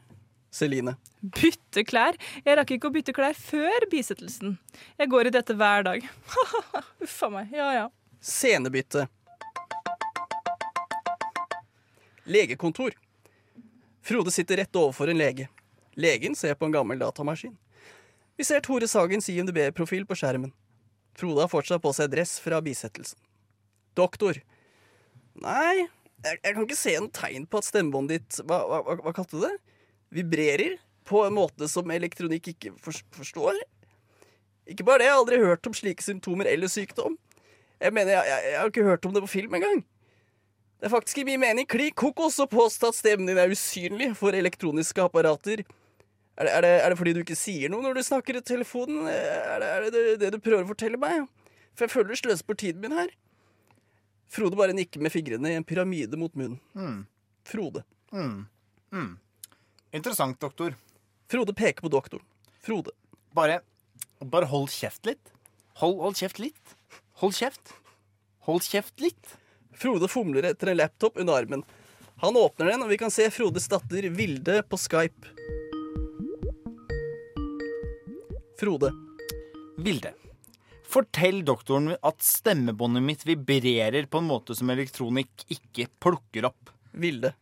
Celine. 0.52 0.97
Bytte 1.23 1.85
klær? 1.88 2.18
Jeg 2.44 2.59
rakk 2.59 2.75
ikke 2.76 2.90
å 2.90 2.94
bytte 2.94 3.14
klær 3.16 3.37
før 3.38 3.87
bisettelsen. 3.92 4.59
Jeg 5.00 5.11
går 5.12 5.30
i 5.30 5.35
dette 5.35 5.56
hver 5.56 5.87
dag. 5.87 6.04
Uff 7.04 7.18
a 7.25 7.30
meg. 7.32 7.54
Ja 7.56 7.71
ja. 7.73 7.87
Scenebytte. 8.21 9.06
Legekontor. 12.28 12.92
Frode 14.02 14.30
sitter 14.35 14.61
rett 14.61 14.76
overfor 14.76 15.09
en 15.09 15.18
lege. 15.18 15.49
Legen 15.97 16.37
ser 16.37 16.54
på 16.54 16.68
en 16.68 16.75
gammel 16.75 17.00
datamaskin. 17.00 17.56
Vi 18.37 18.44
ser 18.44 18.61
Tore 18.64 18.88
Sagens 18.88 19.28
IMDb-profil 19.32 20.06
på 20.09 20.16
skjermen. 20.18 20.52
Frode 21.16 21.44
har 21.44 21.50
fortsatt 21.52 21.82
på 21.82 21.92
seg 21.97 22.12
dress 22.12 22.38
fra 22.40 22.61
bisettelsen. 22.64 23.18
Doktor. 23.97 24.38
Nei, 25.42 25.88
jeg, 26.25 26.38
jeg 26.38 26.54
kan 26.54 26.64
ikke 26.64 26.78
se 26.78 26.94
noe 27.00 27.12
tegn 27.12 27.44
på 27.49 27.61
at 27.61 27.68
stemmebåndet 27.68 28.21
ditt 28.21 28.40
hva, 28.49 28.62
hva, 28.68 28.80
hva, 28.87 28.97
hva 29.04 29.12
kalte 29.16 29.37
du 29.37 29.44
det? 29.44 29.54
Vibrerer 30.12 30.76
på 31.09 31.23
en 31.26 31.35
måte 31.37 31.69
som 31.71 31.90
elektronikk 31.90 32.52
ikke 32.52 32.75
forstår. 32.83 33.59
Ikke 34.71 34.87
bare 34.87 35.02
det, 35.02 35.09
jeg 35.09 35.14
har 35.14 35.23
aldri 35.23 35.40
hørt 35.42 35.66
om 35.66 35.75
slike 35.75 36.04
symptomer 36.04 36.49
eller 36.50 36.71
sykdom. 36.71 37.16
Jeg 37.83 37.95
mener, 37.97 38.14
jeg, 38.14 38.28
jeg, 38.28 38.50
jeg 38.52 38.61
har 38.61 38.71
ikke 38.71 38.87
hørt 38.87 39.07
om 39.09 39.14
det 39.16 39.25
på 39.25 39.33
film 39.33 39.57
engang. 39.59 39.83
Det 40.78 40.88
er 40.88 40.92
faktisk 40.95 41.19
i 41.23 41.25
min 41.26 41.40
mening 41.42 41.66
klin 41.71 41.95
kokos 41.95 42.40
å 42.42 42.49
påstå 42.50 42.90
at 42.90 42.99
stemmen 42.99 43.28
din 43.31 43.38
er 43.38 43.50
usynlig 43.54 44.12
for 44.19 44.35
elektroniske 44.35 45.02
apparater. 45.02 45.64
Er 46.37 46.49
det, 46.49 46.52
er, 46.52 46.64
det, 46.64 46.71
er 46.83 46.90
det 46.90 46.99
fordi 46.99 47.12
du 47.14 47.21
ikke 47.23 47.37
sier 47.38 47.71
noe 47.71 47.85
når 47.85 47.99
du 47.99 48.02
snakker 48.07 48.38
i 48.38 48.45
telefonen? 48.47 49.04
Er 49.11 49.62
det 49.62 49.69
er 49.69 49.87
det, 49.95 50.04
det, 50.23 50.31
du 50.35 50.40
prøver 50.42 50.64
å 50.64 50.71
fortelle 50.73 50.99
meg? 50.99 51.26
For 51.76 51.87
jeg 51.87 51.95
føler 51.95 52.11
du 52.14 52.21
sløser 52.23 52.49
bort 52.49 52.62
tiden 52.62 52.83
min 52.83 52.97
her. 52.97 53.12
Frode 54.33 54.57
bare 54.59 54.75
nikker 54.75 55.02
med 55.04 55.12
fingrene 55.12 55.52
i 55.52 55.59
en 55.61 55.66
pyramide 55.69 56.19
mot 56.19 56.35
munnen. 56.38 56.59
Frode. 57.47 57.85
Interessant, 59.93 60.41
doktor. 60.41 60.75
Frode 61.29 61.53
peker 61.55 61.85
på 61.85 61.89
doktoren. 61.93 62.25
Frode. 62.65 62.95
Bare, 63.37 63.59
bare 64.25 64.49
hold 64.49 64.71
kjeft 64.73 65.05
litt. 65.05 65.33
Hold, 65.83 65.99
hold 66.01 66.17
kjeft 66.17 66.41
litt. 66.41 66.77
Hold 67.21 67.37
kjeft. 67.37 67.75
Hold 68.49 68.65
kjeft 68.65 69.05
litt. 69.05 69.35
Frode 69.77 70.09
fomler 70.09 70.49
etter 70.49 70.73
en 70.73 70.79
laptop 70.81 71.21
under 71.21 71.43
armen. 71.43 71.65
Han 72.25 72.39
åpner 72.41 72.73
den, 72.73 72.87
og 72.87 72.89
vi 72.89 72.99
kan 73.03 73.13
se 73.13 73.29
Frodes 73.35 73.69
datter 73.69 74.09
Vilde 74.17 74.63
på 74.65 74.81
Skype. 74.81 75.29
Frode. 78.61 78.95
Vilde. 79.77 80.15
Fortell 80.89 81.45
doktoren 81.45 81.99
at 82.01 82.25
stemmebåndet 82.25 83.05
mitt 83.05 83.29
vibrerer 83.29 84.09
på 84.09 84.25
en 84.25 84.33
måte 84.33 84.57
som 84.57 84.73
elektronikk 84.73 85.45
ikke 85.53 85.91
plukker 86.01 86.49
opp. 86.49 86.73
Vilde. 86.97 87.35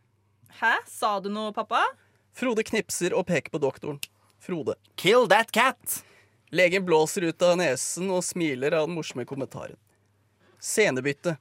Hæ? 0.59 0.75
Sa 0.91 1.19
du 1.23 1.31
noe, 1.31 1.55
pappa? 1.55 1.85
Frode 2.33 2.63
knipser 2.63 3.13
og 3.17 3.27
peker 3.29 3.51
på 3.53 3.61
doktoren. 3.61 3.99
Frode. 4.41 4.75
Kill 4.95 5.27
that 5.29 5.51
cat! 5.51 6.01
Legen 6.51 6.85
blåser 6.85 7.29
ut 7.29 7.41
av 7.47 7.55
nesen 7.59 8.09
og 8.11 8.23
smiler 8.27 8.73
av 8.75 8.87
den 8.87 8.97
morsomme 8.97 9.25
kommentaren. 9.27 9.77
Scenebytte. 10.59 11.37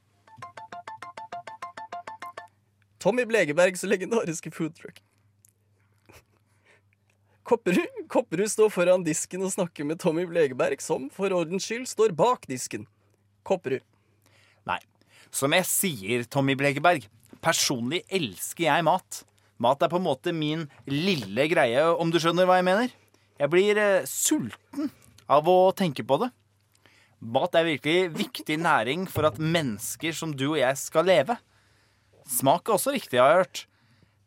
Tommy 3.01 3.25
Blegebergs 3.27 3.83
legendariske 3.83 4.53
foodtruck. 4.53 5.01
Kopperud, 7.43 7.89
Kopperud 8.09 8.51
står 8.53 8.69
foran 8.71 9.03
disken 9.03 9.43
og 9.43 9.51
snakker 9.51 9.87
med 9.89 9.99
Tommy 9.99 10.27
Blegeberg, 10.29 10.79
som 10.85 11.09
for 11.11 11.33
ordens 11.35 11.65
skyld 11.67 11.89
står 11.91 12.13
bak 12.15 12.45
disken. 12.47 12.85
Kopperud. 13.43 13.83
Nei. 14.69 14.79
Som 15.35 15.57
jeg 15.57 15.67
sier, 15.67 16.29
Tommy 16.31 16.55
Blegeberg, 16.59 17.09
personlig 17.43 18.05
elsker 18.07 18.69
jeg 18.69 18.87
mat. 18.87 19.25
Mat 19.61 19.83
er 19.85 19.91
på 19.93 19.99
en 20.01 20.07
måte 20.07 20.33
min 20.33 20.65
lille 20.89 21.45
greie, 21.53 21.83
om 22.01 22.09
du 22.09 22.17
skjønner 22.21 22.49
hva 22.49 22.57
jeg 22.61 22.69
mener. 22.71 22.93
Jeg 23.41 23.53
blir 23.53 23.81
eh, 23.81 24.07
sulten 24.09 24.89
av 25.31 25.49
å 25.49 25.73
tenke 25.77 26.05
på 26.07 26.17
det. 26.23 26.31
Mat 27.21 27.57
er 27.59 27.67
virkelig 27.69 28.15
viktig 28.17 28.57
næring 28.65 29.05
for 29.13 29.29
at 29.29 29.37
mennesker 29.37 30.17
som 30.17 30.33
du 30.33 30.55
og 30.55 30.61
jeg 30.63 30.81
skal 30.81 31.05
leve. 31.05 31.37
Smak 32.25 32.69
er 32.69 32.79
også 32.79 32.95
viktig, 32.97 33.21
har 33.21 33.35
jeg 33.35 33.43
hørt. 33.43 33.63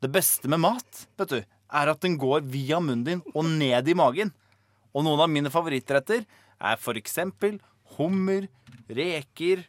Det 0.05 0.11
beste 0.13 0.51
med 0.51 0.61
mat, 0.61 1.05
vet 1.17 1.33
du, 1.33 1.39
er 1.73 1.89
at 1.89 2.05
den 2.05 2.19
går 2.21 2.45
via 2.53 2.77
munnen 2.83 3.05
din 3.07 3.25
og 3.33 3.47
ned 3.49 3.89
i 3.89 3.97
magen. 3.97 4.29
Og 4.93 5.07
noen 5.07 5.25
av 5.25 5.31
mine 5.33 5.49
favorittretter 5.49 6.27
er 6.61 6.81
for 6.81 6.99
eksempel 6.99 7.57
hummer, 7.97 8.45
reker, 8.85 9.65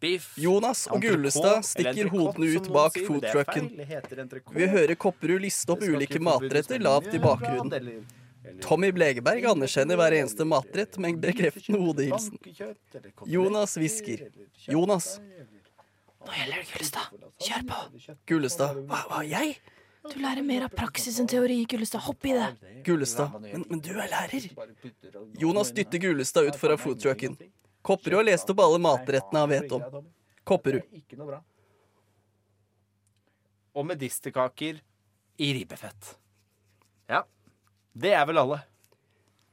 biff 0.00 0.30
Jonas 0.40 0.86
og 0.90 1.02
Gullestad 1.04 1.66
stikker 1.68 2.08
hodene 2.12 2.48
ut 2.56 2.70
bak 2.72 2.96
foodtrucken. 3.06 3.68
Vi 4.56 4.70
hører 4.74 4.96
Kopperud 5.00 5.44
liste 5.44 5.74
opp 5.74 5.84
ulike 5.84 6.20
matretter 6.22 6.82
lavt 6.82 7.14
i 7.14 7.22
bakgrunnen. 7.22 8.04
Tommy 8.64 8.90
Blegeberg 8.92 9.44
anerkjenner 9.52 9.98
hver 10.00 10.16
eneste 10.16 10.46
matrett 10.48 10.96
med 10.98 11.14
en 11.14 11.20
bekreftende 11.20 11.80
hodehilsen. 11.80 12.38
Jonas 13.28 13.76
hvisker. 13.76 14.24
Jonas. 14.68 15.18
Nå 16.20 16.32
gjelder 16.36 16.60
det, 16.60 16.66
Gullestad. 16.72 17.28
Kjør 17.40 17.68
på. 17.68 17.82
Gullestad. 18.28 18.80
Hva, 18.88 19.04
hva, 19.08 19.20
jeg? 19.24 19.54
Du 20.08 20.16
lærer 20.20 20.44
mer 20.44 20.66
av 20.66 20.74
praksis 20.76 21.16
enn 21.20 21.28
teori, 21.28 21.62
Gullestad. 21.68 22.04
Hopp 22.04 22.28
i 22.28 22.34
det. 22.36 22.50
Gullestad, 22.84 23.36
men, 23.44 23.64
men 23.68 23.80
du 23.84 23.92
er 23.94 24.08
lærer. 24.12 24.50
Jonas 25.40 25.72
dytter 25.76 26.02
Gullestad 26.04 26.48
ut 26.48 26.60
foran 26.60 26.80
foodtrucken. 26.80 27.36
Kopperud 27.82 28.16
har 28.16 28.28
lest 28.28 28.50
opp 28.50 28.60
alle 28.60 28.80
matrettene 28.82 29.42
han 29.42 29.50
vet 29.50 29.72
om. 29.72 29.84
Kopperud. 30.44 30.84
Ikke 30.92 31.18
noe 31.18 31.32
bra. 31.32 31.40
Og 33.76 33.86
medisterkaker 33.86 34.80
i 35.40 35.52
ribbefett. 35.56 36.16
Ja. 37.08 37.22
Det 37.92 38.12
er 38.12 38.26
vel 38.28 38.42
alle. 38.42 38.60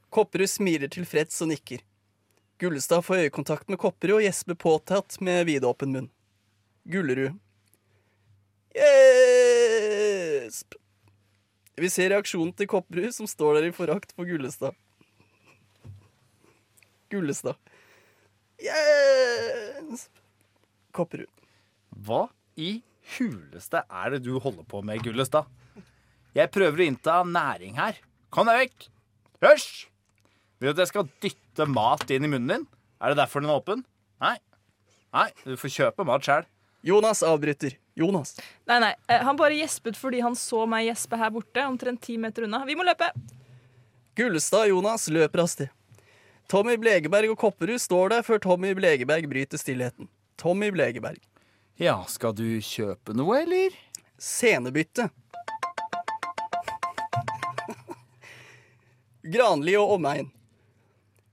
Kopperud 0.10 0.50
smiler 0.50 0.91
tilfreds 0.91 1.39
og 1.46 1.53
nikker. 1.53 1.84
Gullestad 2.57 3.05
får 3.05 3.27
øyekontakt 3.27 3.69
med 3.69 3.79
Kopperud 3.79 4.17
og 4.17 4.25
gjesper 4.25 4.57
påtatt 4.57 5.19
med 5.22 5.46
vidåpen 5.46 5.93
munn. 5.93 6.10
Gullerud. 6.89 7.38
Gjesp! 8.74 10.74
Vi 11.77 11.89
ser 11.93 12.10
reaksjonen 12.10 12.55
til 12.57 12.69
Kopperud, 12.72 13.13
som 13.13 13.29
står 13.29 13.60
der 13.60 13.69
i 13.69 13.75
forakt 13.75 14.15
for 14.17 14.25
Gullestad. 14.25 14.74
Gullestad. 17.13 17.60
Gjesp! 18.61 20.11
Kopperud. 20.95 21.29
Hva 22.05 22.23
i 22.57 22.79
huleste 23.17 23.83
er 23.85 24.15
det 24.15 24.23
du 24.25 24.33
holder 24.41 24.65
på 24.67 24.81
med, 24.85 25.01
Gullestad? 25.05 25.45
Jeg 26.37 26.51
prøver 26.53 26.81
å 26.83 26.87
innta 26.91 27.19
næring 27.25 27.77
her. 27.79 27.97
Kom 28.33 28.49
deg 28.49 28.63
vekk! 28.65 28.87
Hysj! 29.45 29.87
Vil 30.57 30.71
du 30.71 30.73
at 30.73 30.81
jeg 30.85 30.91
skal 30.91 31.09
dytte 31.21 31.67
mat 31.69 32.05
inn 32.13 32.25
i 32.25 32.31
munnen 32.31 32.49
din? 32.55 32.67
Er 33.01 33.13
det 33.13 33.19
derfor 33.21 33.43
den 33.43 33.51
er 33.53 33.59
åpen? 33.61 33.83
Nei. 34.23 34.35
Nei, 35.13 35.27
du 35.45 35.53
får 35.57 35.73
kjøpe 35.75 36.05
mat 36.09 36.25
sjæl. 36.25 36.47
Jonas 36.85 37.21
avbryter. 37.25 37.75
Jonas. 37.97 38.35
Nei, 38.69 38.77
nei. 38.83 38.91
eh, 39.09 39.21
Han 39.25 39.37
bare 39.39 39.57
gjespet 39.57 39.97
fordi 39.97 40.19
han 40.25 40.35
så 40.37 40.65
meg 40.69 40.85
gjespe 40.89 41.17
her 41.17 41.31
borte, 41.33 41.63
omtrent 41.65 42.01
ti 42.05 42.17
meter 42.21 42.45
unna. 42.45 42.63
Vi 42.69 42.75
må 42.77 42.85
løpe! 42.85 43.09
Gullestad 44.17 44.65
og 44.67 44.71
Jonas 44.75 45.07
løper 45.13 45.43
av 45.45 45.49
sted. 45.49 45.73
Tommy 46.47 46.77
Blegeberg 46.79 47.33
og 47.33 47.39
Kopperud 47.41 47.79
står 47.83 48.13
der 48.13 48.23
før 48.23 48.39
Tommy 48.39 48.71
Blegeberg 48.75 49.25
bryter 49.27 49.59
stillheten. 49.59 50.07
Tommy 50.39 50.69
Blegeberg. 50.71 51.19
Ja, 51.75 51.99
skal 52.07 52.31
du 52.37 52.45
kjøpe 52.63 53.11
noe, 53.17 53.41
eller? 53.43 53.75
Scenebytte. 54.15 55.09
Granli 59.27 59.75
og 59.75 59.97
omegn. 59.97 60.31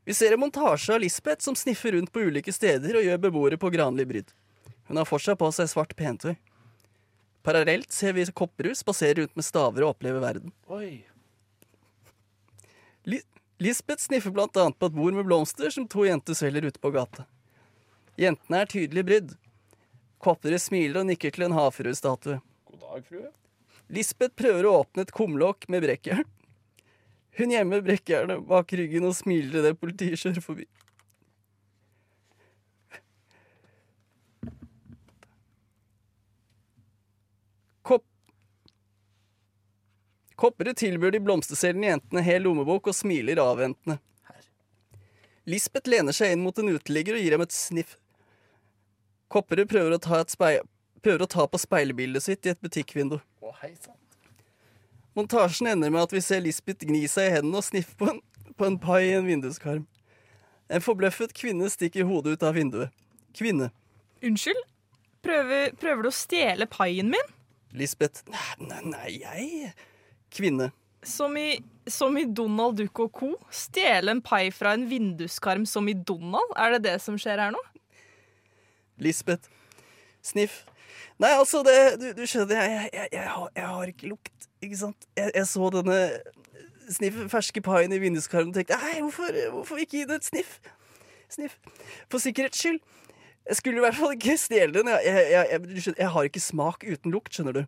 Vi 0.04 0.16
ser 0.18 0.34
en 0.34 0.42
montasje 0.42 0.96
av 0.96 1.00
Lisbeth 1.00 1.46
som 1.46 1.54
sniffer 1.56 1.94
rundt 1.94 2.10
på 2.12 2.26
ulike 2.26 2.52
steder 2.52 2.98
og 2.98 3.06
gjør 3.06 3.22
beboere 3.22 3.60
på 3.60 3.70
Granli 3.72 4.04
brydd. 4.08 4.34
Hun 4.90 4.98
har 4.98 5.08
fortsatt 5.08 5.38
på 5.38 5.48
seg 5.54 5.70
svart 5.70 5.94
pentøy. 5.96 6.34
Parallelt 7.46 7.92
ser 7.94 8.18
vi 8.18 8.26
Kopperud 8.26 8.74
spasere 8.76 9.22
rundt 9.22 9.38
med 9.38 9.46
staver 9.46 9.86
og 9.86 9.94
oppleve 9.94 10.18
verden. 10.20 10.50
Oi. 10.66 11.04
Li 13.64 13.68
Lisbeth 13.68 14.02
sniffer 14.02 14.30
blant 14.30 14.56
annet 14.56 14.76
på 14.78 14.86
et 14.90 14.92
bord 14.92 15.14
med 15.16 15.24
blomster 15.24 15.70
som 15.72 15.86
to 15.88 16.02
jenter 16.04 16.36
selger 16.36 16.66
ute 16.68 16.80
på 16.82 16.90
gata. 16.92 17.22
Jentene 18.20 18.58
er 18.60 18.68
tydelig 18.68 19.04
brydd. 19.08 19.30
Kopperet 20.20 20.60
smiler 20.60 21.00
og 21.00 21.06
nikker 21.08 21.32
til 21.32 21.46
en 21.46 21.54
havfruestatue. 21.56 22.42
God 22.68 22.82
dag, 22.82 23.06
frue. 23.08 23.30
Lisbeth 23.88 24.36
prøver 24.36 24.68
å 24.68 24.74
åpne 24.82 25.06
et 25.06 25.14
kumlokk 25.16 25.64
med 25.72 25.80
brekkjern. 25.86 26.28
Hun 27.40 27.54
gjemmer 27.56 27.80
brekkjernet 27.88 28.44
bak 28.52 28.76
ryggen 28.76 29.08
og 29.08 29.16
smiler 29.16 29.62
idet 29.62 29.80
politiet 29.80 30.20
kjører 30.20 30.44
forbi. 30.44 30.68
Kopperud 40.34 40.76
tilbyr 40.76 41.14
de 41.14 41.20
blomsterselgende 41.22 41.92
jentene 41.92 42.22
hel 42.26 42.42
lommebok 42.42 42.90
og 42.90 42.96
smiler 42.96 43.38
avventende. 43.42 44.00
Lisbeth 45.46 45.90
lener 45.90 46.16
seg 46.16 46.32
inn 46.34 46.42
mot 46.42 46.56
en 46.58 46.72
uteligger 46.72 47.18
og 47.18 47.22
gir 47.22 47.36
ham 47.36 47.44
et 47.44 47.54
sniff. 47.54 47.98
Kopperud 49.30 49.68
prøver 49.70 49.94
å 49.94 50.00
ta, 50.02 50.22
prøver 51.04 51.24
å 51.24 51.30
ta 51.30 51.46
på 51.50 51.60
speilbildet 51.60 52.24
sitt 52.24 52.48
i 52.48 52.54
et 52.54 52.62
butikkvindu. 52.64 53.18
Å, 53.20 53.54
hei. 53.60 53.74
Montasjen 55.14 55.70
ender 55.70 55.92
med 55.94 56.08
at 56.08 56.14
vi 56.16 56.22
ser 56.24 56.42
Lisbeth 56.42 56.88
gni 56.88 57.04
seg 57.10 57.28
i 57.28 57.36
hendene 57.36 57.60
og 57.60 57.66
sniffe 57.68 57.94
på 58.00 58.08
en, 58.10 58.20
på 58.58 58.66
en 58.66 58.80
pai 58.82 59.04
i 59.10 59.14
en 59.18 59.28
vinduskarm. 59.28 59.86
En 60.72 60.82
forbløffet 60.82 61.36
kvinne 61.36 61.68
stikker 61.70 62.08
hodet 62.08 62.34
ut 62.34 62.46
av 62.48 62.56
vinduet. 62.56 62.90
Kvinne. 63.36 63.70
Unnskyld? 64.24 64.64
Prøver, 65.24 65.74
prøver 65.78 66.06
du 66.06 66.10
å 66.10 66.16
stjele 66.16 66.66
paien 66.70 67.12
min? 67.12 67.34
Lisbeth. 67.76 68.24
Nei, 68.32 68.54
nei, 68.64 68.80
nei, 68.90 69.10
jeg 69.20 69.74
Kvinne. 70.34 70.70
Som 71.04 71.36
i, 71.36 71.58
som 71.90 72.16
i 72.16 72.24
Donald 72.24 72.78
Duck 72.80 73.00
og 73.04 73.12
co. 73.12 73.32
Stjele 73.52 74.14
en 74.14 74.22
pai 74.24 74.48
fra 74.54 74.72
en 74.76 74.86
vinduskarm 74.88 75.66
som 75.68 75.88
i 75.88 75.94
Donald? 75.94 76.54
Er 76.56 76.76
det 76.76 76.84
det 76.88 76.94
som 77.04 77.18
skjer 77.20 77.42
her 77.42 77.52
nå? 77.54 77.60
Lisbeth. 79.04 79.50
Sniff. 80.24 80.62
Nei, 81.20 81.30
altså, 81.36 81.62
det 81.66 81.74
Du, 82.00 82.06
du 82.22 82.24
skjønner, 82.26 82.56
jeg, 82.56 82.88
jeg, 82.92 83.08
jeg, 83.12 83.28
har, 83.30 83.50
jeg 83.54 83.66
har 83.66 83.90
ikke 83.92 84.08
lukt, 84.10 84.48
ikke 84.62 84.78
sant? 84.78 85.06
Jeg, 85.18 85.46
så 85.46 85.68
denne 85.74 85.98
sniff 86.90 87.20
ferske 87.32 87.62
paien 87.64 87.92
i 87.94 88.00
vinduskarmen 88.02 88.50
og 88.52 88.58
tenkte 88.58 88.78
Nei, 88.80 88.98
hvorfor, 89.00 89.36
hvorfor 89.54 89.80
ikke 89.80 90.00
gi 90.00 90.08
det 90.08 90.18
et 90.20 90.28
sniff? 90.28 90.58
Sniff. 91.32 91.56
For 92.12 92.22
sikkerhets 92.22 92.60
skyld. 92.60 92.80
Jeg 93.44 93.56
skulle 93.56 93.80
i 93.80 93.84
hvert 93.84 93.96
fall 93.96 94.14
ikke 94.16 94.36
stjele 94.40 94.72
den. 94.72 94.88
Jeg, 94.88 95.24
jeg, 95.32 95.48
jeg, 95.52 95.94
jeg 95.98 96.10
har 96.16 96.28
ikke 96.28 96.40
smak 96.40 96.84
uten 96.86 97.12
lukt, 97.12 97.34
skjønner 97.34 97.58
du. 97.58 97.64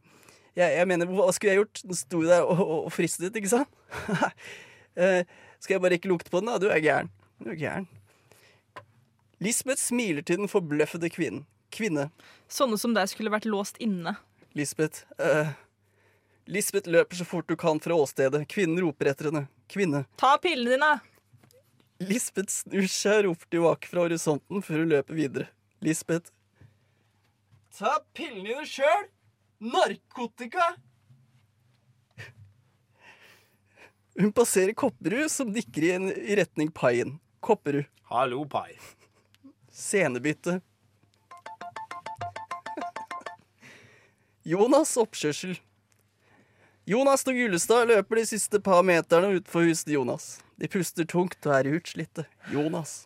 Jeg, 0.56 0.72
jeg 0.78 0.88
mener, 0.88 1.08
hva 1.12 1.28
skulle 1.36 1.52
jeg 1.52 1.60
gjort? 1.60 1.82
Den 1.84 1.98
sto 1.98 2.22
der 2.24 2.46
og, 2.46 2.60
og, 2.64 2.78
og 2.88 2.94
fristet, 2.94 3.36
ikke 3.36 3.52
sant? 3.58 3.82
Eh, 4.96 5.26
skal 5.60 5.74
jeg 5.74 5.80
bare 5.84 5.96
ikke 5.98 6.08
lukte 6.08 6.30
på 6.32 6.40
den, 6.40 6.48
da? 6.48 6.54
Du 6.56 6.70
er 6.72 6.80
gæren. 6.80 7.10
Du 7.44 7.50
er 7.52 7.58
gæren. 7.60 7.84
Lisbeth 9.44 9.76
smiler 9.76 10.24
til 10.24 10.38
den 10.40 10.48
forbløffede 10.48 11.10
kvinnen. 11.12 11.42
Kvinne. 11.68 12.06
Sånne 12.48 12.78
som 12.80 12.94
deg 12.96 13.10
skulle 13.10 13.28
vært 13.34 13.44
låst 13.44 13.76
inne. 13.84 14.14
Lisbeth. 14.56 15.04
Uh, 15.20 15.52
Lisbeth 16.48 16.88
løper 16.88 17.20
så 17.20 17.26
fort 17.28 17.48
du 17.52 17.58
kan 17.60 17.76
fra 17.84 17.92
åstedet. 17.92 18.46
Kvinnen 18.48 18.80
roper 18.80 19.10
etter 19.12 19.28
henne. 19.28 19.44
Kvinne. 19.68 20.06
Ta 20.16 20.36
pillene 20.40 20.78
dine! 20.78 20.90
Lisbeth 22.06 22.52
snur 22.52 22.88
seg 22.92 23.18
og 23.18 23.34
roper 23.34 23.52
tilbake 23.52 23.90
fra 23.90 24.06
horisonten 24.06 24.64
før 24.64 24.84
hun 24.84 24.96
løper 24.96 25.18
videre. 25.20 25.50
Lisbeth. 25.84 26.32
Ta 27.76 27.98
pillene 28.16 28.48
dine 28.48 28.64
sjøl! 28.70 29.10
Narkotika! 29.58 30.74
Hun 34.18 34.32
passerer 34.32 34.72
Kopperud, 34.72 35.30
som 35.30 35.50
nikker 35.52 35.82
i, 35.82 35.90
en, 35.92 36.08
i 36.12 36.36
retning 36.36 36.70
paien. 36.72 37.18
Kopperud. 37.40 37.84
Hallo, 38.02 38.44
pai. 38.48 38.78
Scenebytte. 39.72 40.60
Jonas 44.42 44.96
oppkjørsel. 44.96 45.56
Jonas 46.86 47.26
og 47.26 47.34
Gullestad 47.34 47.88
løper 47.90 48.20
de 48.20 48.26
siste 48.30 48.60
par 48.62 48.84
meterne 48.86 49.34
utfor 49.40 49.66
huset 49.66 49.88
til 49.88 49.98
Jonas. 49.98 50.28
De 50.56 50.68
puster 50.70 51.08
tungt 51.08 51.48
og 51.48 51.56
er 51.58 51.72
utslitte. 51.76 52.24
Jonas. 52.52 53.04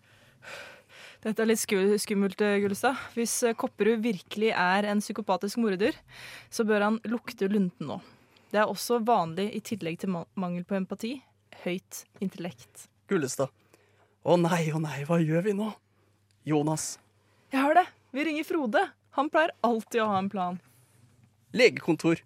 Dette 1.21 1.43
er 1.45 1.51
litt 1.51 1.61
skummelt, 1.61 2.41
eh, 2.41 2.59
Gullestad. 2.63 2.97
Hvis 3.13 3.35
eh, 3.45 3.57
Kopperud 3.59 4.01
virkelig 4.01 4.55
er 4.57 4.89
en 4.89 5.03
psykopatisk 5.05 5.61
morder, 5.61 5.97
så 6.49 6.65
bør 6.65 6.87
han 6.87 6.97
lukte 7.05 7.49
lunten 7.51 7.91
nå. 7.91 7.99
Det 8.51 8.63
er 8.63 8.71
også 8.71 9.03
vanlig, 9.05 9.51
i 9.53 9.61
tillegg 9.61 10.01
til 10.01 10.15
mangel 10.17 10.65
på 10.65 10.79
empati, 10.79 11.19
høyt 11.67 12.05
intellekt. 12.25 12.89
Gullestad. 13.13 13.53
Å 14.25 14.37
nei, 14.41 14.65
å 14.73 14.81
nei, 14.81 15.03
hva 15.05 15.21
gjør 15.21 15.45
vi 15.45 15.55
nå? 15.61 15.69
Jonas. 16.49 16.95
Jeg 17.53 17.67
har 17.67 17.77
det! 17.77 17.87
Vi 18.17 18.25
ringer 18.27 18.49
Frode. 18.49 18.89
Han 19.19 19.29
pleier 19.31 19.53
alltid 19.61 20.01
å 20.03 20.09
ha 20.11 20.19
en 20.19 20.33
plan. 20.33 20.57
Legekontor. 21.53 22.25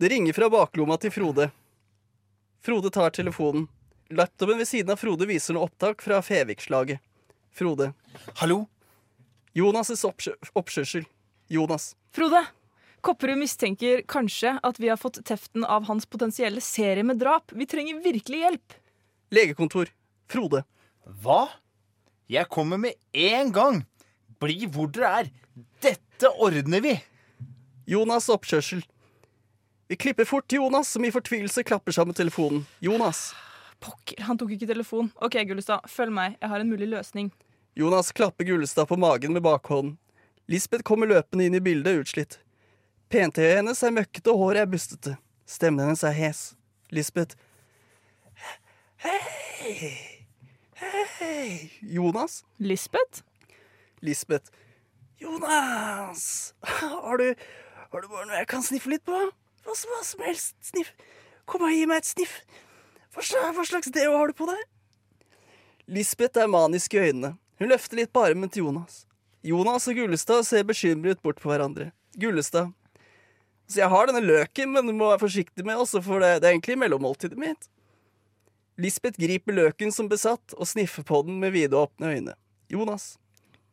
Det 0.00 0.08
ringer 0.08 0.36
fra 0.38 0.48
baklomma 0.52 0.96
til 1.02 1.12
Frode. 1.12 1.50
Frode 2.64 2.94
tar 2.94 3.10
telefonen. 3.10 3.66
Laptopen 4.10 4.58
ved 4.62 4.68
siden 4.70 4.94
av 4.94 5.02
Frode 5.02 5.26
viser 5.28 5.56
noe 5.56 5.66
opptak 5.68 6.02
fra 6.04 6.22
Fevikslaget. 6.24 7.02
Frode. 7.52 7.92
Hallo? 8.40 8.64
Jonas' 9.56 10.04
oppkjø 10.06 10.36
oppkjørsel. 10.54 11.06
Jonas. 11.50 11.94
Frode! 12.14 12.44
Kopperud 13.00 13.40
mistenker 13.40 14.02
kanskje 14.08 14.58
at 14.62 14.78
vi 14.80 14.90
har 14.92 14.98
fått 15.00 15.22
teften 15.24 15.64
av 15.64 15.86
hans 15.88 16.04
potensielle 16.06 16.60
serie 16.60 17.04
med 17.06 17.18
drap. 17.22 17.52
Vi 17.56 17.66
trenger 17.66 18.02
virkelig 18.04 18.42
hjelp. 18.44 18.76
Legekontor. 19.32 19.88
Frode. 20.30 20.62
Hva? 21.22 21.46
Jeg 22.30 22.46
kommer 22.52 22.78
med 22.78 22.98
en 23.16 23.52
gang. 23.56 23.80
Bli 24.40 24.68
hvor 24.70 24.92
dere 24.92 25.12
er. 25.22 25.30
Dette 25.82 26.30
ordner 26.36 26.84
vi. 26.84 26.94
Jonas' 27.90 28.30
oppkjørsel. 28.30 28.84
Vi 29.90 29.96
klipper 29.98 30.28
fort 30.28 30.46
til 30.46 30.60
Jonas, 30.60 30.92
som 30.92 31.02
i 31.02 31.10
fortvilelse 31.10 31.64
klapper 31.66 31.96
sammen 31.96 32.14
telefonen. 32.14 32.62
Jonas. 32.84 33.30
Pokker, 33.80 34.20
han 34.26 34.36
tok 34.38 34.50
ikke 34.56 34.68
telefon. 34.68 35.08
OK, 35.24 35.38
Gullestad, 35.48 35.86
følg 35.88 36.12
meg. 36.12 36.36
Jeg 36.40 36.50
har 36.52 36.60
en 36.60 36.68
mulig 36.70 36.88
løsning. 36.90 37.30
Jonas 37.78 38.10
klapper 38.12 38.44
Gullestad 38.44 38.88
på 38.90 38.98
magen 39.00 39.32
med 39.32 39.42
bakhånden. 39.46 39.94
Lisbeth 40.50 40.82
kommer 40.84 41.06
løpende 41.08 41.46
inn 41.46 41.54
i 41.56 41.62
bildet, 41.64 42.00
utslitt. 42.02 42.38
Pentøyet 43.10 43.56
hennes 43.60 43.80
er 43.86 43.94
møkkete 43.94 44.32
og 44.34 44.40
håret 44.42 44.64
er 44.64 44.70
bustete. 44.70 45.14
Stemmen 45.48 45.84
hennes 45.86 46.02
er 46.06 46.12
hes. 46.14 46.40
Lisbeth. 46.94 47.38
Hei. 49.00 49.18
Hei. 50.80 51.70
Jonas. 51.80 52.42
Lisbeth? 52.58 53.22
Lisbeth. 54.00 54.50
Jonas! 55.20 56.54
Har 56.62 57.16
du, 57.20 57.34
har 57.92 58.00
du 58.00 58.08
bare 58.08 58.26
noe 58.28 58.38
jeg 58.40 58.48
kan 58.50 58.64
sniffe 58.64 58.88
litt 58.92 59.04
på? 59.04 59.16
Hva, 59.64 59.74
som- 59.76 60.24
helst. 60.24 60.54
Sniff. 60.64 60.92
Kom 61.46 61.64
og 61.66 61.72
gi 61.74 61.84
meg 61.86 62.00
et 62.02 62.08
sniff. 62.08 62.40
Hva 63.14 63.64
slags, 63.66 63.90
deo 63.90 64.16
har 64.16 64.30
du 64.30 64.36
på 64.38 64.46
deg? 64.46 64.60
Lisbeth 65.90 66.38
er 66.38 66.50
manisk 66.50 66.94
i 66.94 67.00
øynene. 67.08 67.34
Hun 67.58 67.72
løfter 67.72 67.98
litt 67.98 68.12
på 68.14 68.22
armen 68.22 68.50
til 68.52 68.68
Jonas. 68.68 69.04
Jonas 69.42 69.88
og 69.90 69.96
Gullestad 69.98 70.44
ser 70.46 70.66
bekymret 70.68 71.20
bort 71.24 71.40
på 71.42 71.50
hverandre. 71.50 71.90
Gullestad. 72.20 72.70
Så 73.70 73.80
jeg 73.82 73.90
har 73.90 74.06
denne 74.06 74.22
løken, 74.22 74.72
men 74.74 74.86
du 74.86 74.94
må 74.94 75.10
være 75.10 75.22
forsiktig 75.24 75.66
med 75.66 75.78
også, 75.78 76.02
for 76.02 76.22
det, 76.22 76.40
det 76.42 76.48
er 76.48 76.54
egentlig 76.54 76.78
mellommåltidet 76.78 77.38
mitt. 77.38 77.68
Lisbeth 78.80 79.20
griper 79.20 79.56
løken 79.56 79.92
som 79.92 80.08
besatt 80.10 80.54
og 80.56 80.68
sniffer 80.68 81.04
på 81.06 81.22
den 81.26 81.40
med 81.42 81.52
vidåpne 81.54 82.14
øyne. 82.14 82.36
Jonas. 82.70 83.16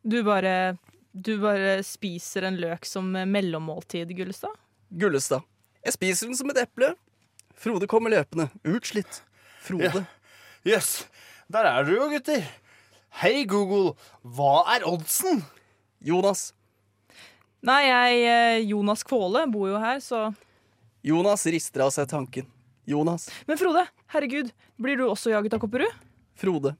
Du 0.03 0.19
bare, 0.25 0.77
du 1.13 1.37
bare 1.41 1.77
spiser 1.85 2.47
en 2.49 2.57
løk 2.61 2.85
som 2.89 3.13
mellommåltid, 3.13 4.11
Gullestad? 4.17 4.57
Gullestad. 4.89 5.45
Jeg 5.85 5.95
spiser 5.95 6.29
den 6.29 6.37
som 6.39 6.49
et 6.51 6.61
eple. 6.65 6.95
Frode 7.57 7.87
kommer 7.89 8.13
løpende, 8.13 8.49
utslitt. 8.67 9.21
Frode. 9.67 10.03
Jøss, 10.67 10.91
der 11.51 11.67
er 11.67 11.85
dere 11.87 11.99
jo, 11.99 12.09
gutter. 12.11 12.43
Hei, 13.21 13.45
Google, 13.49 13.95
hva 14.21 14.61
er 14.75 14.85
oddsen? 14.87 15.41
Jonas. 16.03 16.51
Nei, 17.65 17.81
jeg, 17.87 18.19
eh, 18.29 18.67
Jonas 18.69 19.03
Kvåle, 19.07 19.47
bor 19.51 19.71
jo 19.71 19.79
her, 19.81 19.99
så 20.03 20.27
Jonas 21.05 21.45
rister 21.49 21.85
av 21.85 21.91
seg 21.95 22.09
tanken. 22.11 22.47
Jonas. 22.87 23.27
Men 23.47 23.59
Frode, 23.59 23.83
herregud, 24.13 24.51
blir 24.79 24.99
du 24.99 25.07
også 25.07 25.33
jaget 25.33 25.57
av 25.57 25.61
Kopperud? 25.63 25.91
Frode. 26.39 26.75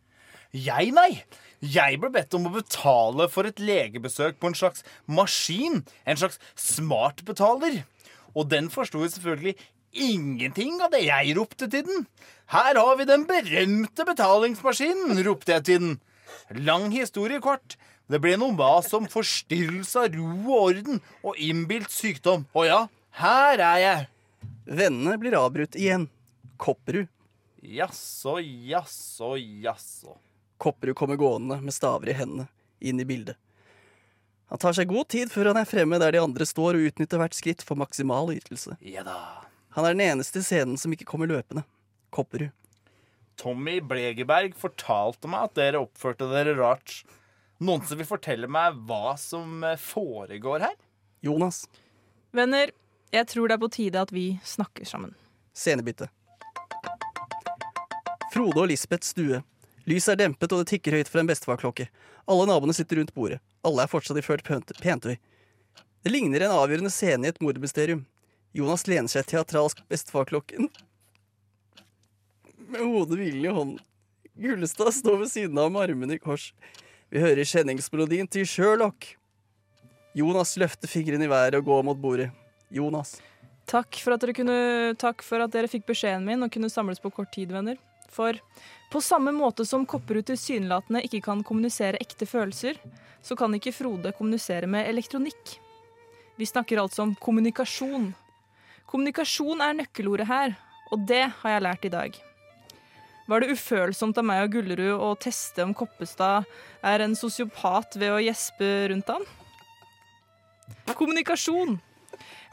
Jeg, 0.56 0.94
nei. 0.96 1.24
Jeg 1.58 1.98
ble 2.00 2.12
bedt 2.14 2.36
om 2.38 2.48
å 2.48 2.54
betale 2.54 3.26
for 3.34 3.50
et 3.50 3.60
legebesøk 3.60 4.38
på 4.40 4.52
en 4.52 4.58
slags 4.58 4.86
maskin. 5.10 5.82
En 6.08 6.20
slags 6.20 6.40
smartbetaler. 6.56 7.82
Og 8.38 8.48
den 8.52 8.70
forsto 8.72 9.02
jo 9.02 9.10
selvfølgelig 9.10 9.58
ingenting 9.94 10.82
av 10.84 10.92
det 10.94 11.04
jeg 11.06 11.36
ropte 11.38 11.70
til 11.72 11.86
den. 11.88 12.06
Her 12.52 12.80
har 12.80 12.96
vi 13.00 13.08
den 13.08 13.26
berømte 13.28 14.06
betalingsmaskinen, 14.08 15.20
ropte 15.28 15.56
jeg 15.58 15.68
til 15.68 15.84
den. 15.84 15.96
Lang 16.64 16.92
historie 16.96 17.42
kort. 17.44 17.76
Det 18.08 18.22
ble 18.24 18.38
noe 18.40 18.56
mas 18.56 18.88
om 18.96 19.08
forstyrrelse 19.12 20.06
av 20.06 20.14
ro 20.16 20.54
og 20.56 20.62
orden 20.70 21.02
og 21.28 21.40
innbilt 21.44 21.92
sykdom. 21.92 22.46
Og 22.56 22.70
ja, 22.70 22.86
her 23.20 23.60
er 23.60 23.82
jeg. 23.84 24.06
Vennene 24.68 25.18
blir 25.20 25.36
avbrutt 25.40 25.76
igjen. 25.76 26.08
Kopperud. 26.58 27.10
Jaså, 27.68 28.38
jaså, 28.40 29.36
jaså. 29.36 30.16
Kopperud 30.58 30.96
kommer 30.96 31.20
gående 31.20 31.60
med 31.62 31.76
staver 31.76 32.14
i 32.14 32.16
hendene, 32.16 32.48
inn 32.80 33.02
i 33.04 33.06
bildet. 33.08 33.36
Han 34.48 34.62
tar 34.64 34.78
seg 34.78 34.88
god 34.88 35.10
tid 35.12 35.32
før 35.34 35.52
han 35.52 35.60
er 35.60 35.68
fremme 35.68 36.00
der 36.00 36.16
de 36.16 36.24
andre 36.24 36.48
står 36.48 36.78
og 36.78 36.88
utnytter 36.88 37.20
hvert 37.20 37.36
skritt 37.36 37.66
for 37.68 37.80
maksimal 37.80 38.32
ytelse. 38.32 38.78
Ja 38.80 39.04
da. 39.04 39.47
Han 39.78 39.86
er 39.86 39.94
den 39.94 40.02
eneste 40.08 40.42
i 40.42 40.46
scenen 40.46 40.78
som 40.82 40.94
ikke 40.96 41.06
kommer 41.06 41.30
løpende. 41.30 41.62
Kopperud. 42.14 42.50
Tommy 43.38 43.78
Blegeberg 43.86 44.56
fortalte 44.58 45.30
meg 45.30 45.44
at 45.52 45.58
dere 45.60 45.84
oppførte 45.86 46.26
dere 46.32 46.56
rart. 46.58 47.04
Noen 47.62 47.84
som 47.86 48.00
vil 48.00 48.10
fortelle 48.10 48.50
meg 48.50 48.80
hva 48.90 49.14
som 49.22 49.62
eh, 49.66 49.78
foregår 49.78 50.66
her? 50.66 50.74
Jonas. 51.26 51.68
Venner, 52.34 52.74
jeg 53.14 53.30
tror 53.30 53.50
det 53.50 53.58
er 53.58 53.62
på 53.62 53.70
tide 53.78 54.02
at 54.02 54.14
vi 54.14 54.26
snakker 54.46 54.86
sammen. 54.90 55.14
Scenebytte. 55.58 56.10
Frode 58.34 58.62
og 58.62 58.68
Lisbeths 58.74 59.14
stue. 59.14 59.44
Lyset 59.88 60.16
er 60.18 60.24
dempet, 60.26 60.52
og 60.52 60.62
det 60.66 60.72
tikker 60.74 60.98
høyt 60.98 61.10
fra 61.10 61.22
en 61.24 61.30
bestefarklokke. 61.30 61.88
Alle 62.28 62.50
naboene 62.50 62.76
sitter 62.76 63.00
rundt 63.00 63.14
bordet. 63.16 63.40
Alle 63.66 63.86
er 63.86 63.92
fortsatt 63.94 64.20
iført 64.20 64.44
pent- 64.46 64.74
pentøy. 64.82 65.16
Det 66.04 66.12
ligner 66.14 66.44
en 66.46 66.58
avgjørende 66.58 66.92
scene 66.94 67.26
i 67.30 67.32
et 67.32 67.40
mordmysterium. 67.46 68.04
Jonas 68.58 68.88
lener 68.90 69.12
seg 69.12 69.28
teatralsk 69.30 69.84
på 69.84 69.92
bestefarklokken. 69.94 70.72
Med 72.74 72.82
hodet 72.82 73.20
hvilende 73.20 73.52
i 73.52 73.54
hånden. 73.54 73.84
Gullestad 74.38 74.90
står 74.94 75.20
ved 75.22 75.30
siden 75.30 75.60
av 75.62 75.70
med 75.74 75.84
armene 75.86 76.18
i 76.18 76.22
kors. 76.22 76.50
Vi 77.14 77.22
hører 77.22 77.46
kjenningsmelodien 77.46 78.30
til 78.30 78.48
Sherlock. 78.50 79.12
Jonas 80.18 80.56
løfter 80.58 80.90
fingrene 80.90 81.28
i 81.28 81.32
været 81.32 81.60
og 81.60 81.70
går 81.70 81.86
mot 81.86 82.02
bordet. 82.02 82.32
Jonas. 82.74 83.20
Takk 83.70 84.00
for 84.02 84.34
kunne, 84.34 84.58
takk 85.00 85.22
for 85.24 85.44
at 85.44 85.54
dere 85.54 85.70
fikk 85.70 85.86
beskjeden 85.88 86.26
min 86.26 86.44
og 86.44 86.52
kunne 86.52 86.72
samles 86.72 87.00
på 87.04 87.14
kort 87.14 87.32
tid, 87.36 87.54
venner. 87.54 87.78
For 88.10 88.40
på 88.92 89.02
samme 89.04 89.34
måte 89.36 89.66
som 89.68 89.86
Kopperud 89.86 90.26
tilsynelatende 90.26 91.04
ikke 91.06 91.22
kan 91.30 91.44
kommunisere 91.46 92.02
ekte 92.02 92.26
følelser, 92.26 92.80
så 93.22 93.36
kan 93.38 93.54
ikke 93.54 93.76
Frode 93.76 94.16
kommunisere 94.18 94.68
med 94.68 94.88
elektronikk. 94.90 95.60
Vi 96.38 96.46
snakker 96.46 96.82
altså 96.82 97.06
om 97.06 97.14
kommunikasjon. 97.22 98.14
Kommunikasjon 98.88 99.60
er 99.64 99.76
nøkkelordet 99.82 100.30
her, 100.30 100.54
og 100.96 101.02
det 101.10 101.26
har 101.42 101.54
jeg 101.54 101.64
lært 101.66 101.86
i 101.90 101.92
dag. 101.92 102.20
Var 103.28 103.44
det 103.44 103.58
ufølsomt 103.58 104.16
av 104.22 104.24
meg 104.24 104.46
og 104.46 104.54
Gullerud 104.54 105.02
å 105.04 105.10
teste 105.20 105.66
om 105.66 105.74
Koppestad 105.76 106.46
er 106.88 107.04
en 107.04 107.16
sosiopat 107.20 107.98
ved 108.00 108.14
å 108.16 108.22
gjespe 108.24 108.70
rundt 108.94 109.12
han? 109.12 109.26
Kommunikasjon. 110.96 111.76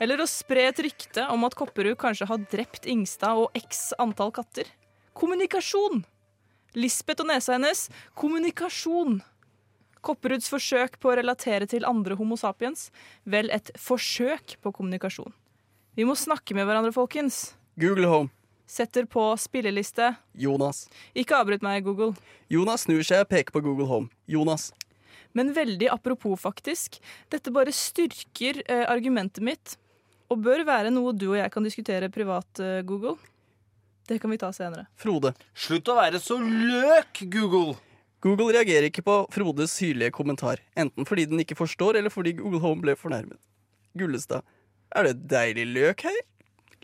Eller 0.02 0.18
å 0.18 0.26
spre 0.26 0.64
et 0.72 0.82
rykte 0.82 1.28
om 1.30 1.46
at 1.46 1.54
Kopperud 1.54 1.94
kanskje 2.00 2.26
har 2.26 2.42
drept 2.50 2.88
Ingstad 2.90 3.38
og 3.38 3.54
x 3.54 3.92
antall 4.02 4.34
katter. 4.34 4.66
Kommunikasjon! 5.14 6.02
Lisbeth 6.74 7.22
og 7.22 7.30
nesa 7.30 7.54
hennes 7.54 7.86
kommunikasjon. 8.18 9.20
Kopperuds 10.02 10.50
forsøk 10.50 10.98
på 10.98 11.12
å 11.12 11.16
relatere 11.22 11.70
til 11.70 11.86
andre 11.86 12.18
Homo 12.18 12.34
sapiens. 12.34 12.88
Vel, 13.22 13.46
et 13.54 13.70
forsøk 13.78 14.58
på 14.58 14.74
kommunikasjon. 14.74 15.30
Vi 15.94 16.02
må 16.02 16.16
snakke 16.18 16.56
med 16.58 16.66
hverandre, 16.66 16.90
folkens. 16.90 17.52
Google 17.78 18.08
Home. 18.10 18.32
Setter 18.66 19.04
på 19.06 19.28
spilleliste. 19.38 20.08
Jonas. 20.34 20.88
Ikke 21.14 21.36
avbryt 21.38 21.62
meg, 21.62 21.84
Google. 21.86 22.16
Jonas 22.50 22.88
snur 22.88 23.04
seg 23.06 23.22
og 23.22 23.28
peker 23.30 23.54
på 23.54 23.62
Google 23.62 23.86
Home. 23.86 24.10
Jonas. 24.26 24.72
Men 25.38 25.52
veldig 25.54 25.92
apropos, 25.94 26.34
faktisk. 26.42 26.98
Dette 27.30 27.52
bare 27.54 27.70
styrker 27.74 28.58
eh, 28.66 28.82
argumentet 28.90 29.44
mitt. 29.46 29.76
Og 30.32 30.42
bør 30.42 30.64
være 30.66 30.90
noe 30.90 31.12
du 31.14 31.28
og 31.28 31.38
jeg 31.38 31.52
kan 31.54 31.66
diskutere 31.66 32.10
privat, 32.10 32.48
eh, 32.58 32.82
Google. 32.82 33.14
Det 34.10 34.18
kan 34.18 34.34
vi 34.34 34.40
ta 34.42 34.50
senere. 34.52 34.88
Frode. 34.98 35.30
Slutt 35.54 35.92
å 35.92 35.98
være 36.00 36.18
så 36.22 36.40
løk, 36.42 37.22
Google! 37.30 37.78
Google 38.24 38.50
reagerer 38.56 38.88
ikke 38.88 39.04
på 39.04 39.14
Frodes 39.30 39.76
syrlige 39.76 40.10
kommentar, 40.16 40.62
enten 40.74 41.06
fordi 41.06 41.26
den 41.28 41.42
ikke 41.44 41.58
forstår, 41.58 42.00
eller 42.00 42.10
fordi 42.10 42.32
Google 42.38 42.62
Home 42.64 42.80
ble 42.82 42.96
fornærmet. 42.96 43.38
Gullestad. 43.94 44.42
Er 44.94 45.08
det 45.08 45.24
deilig 45.30 45.66
løk 45.72 46.04
her? 46.06 46.20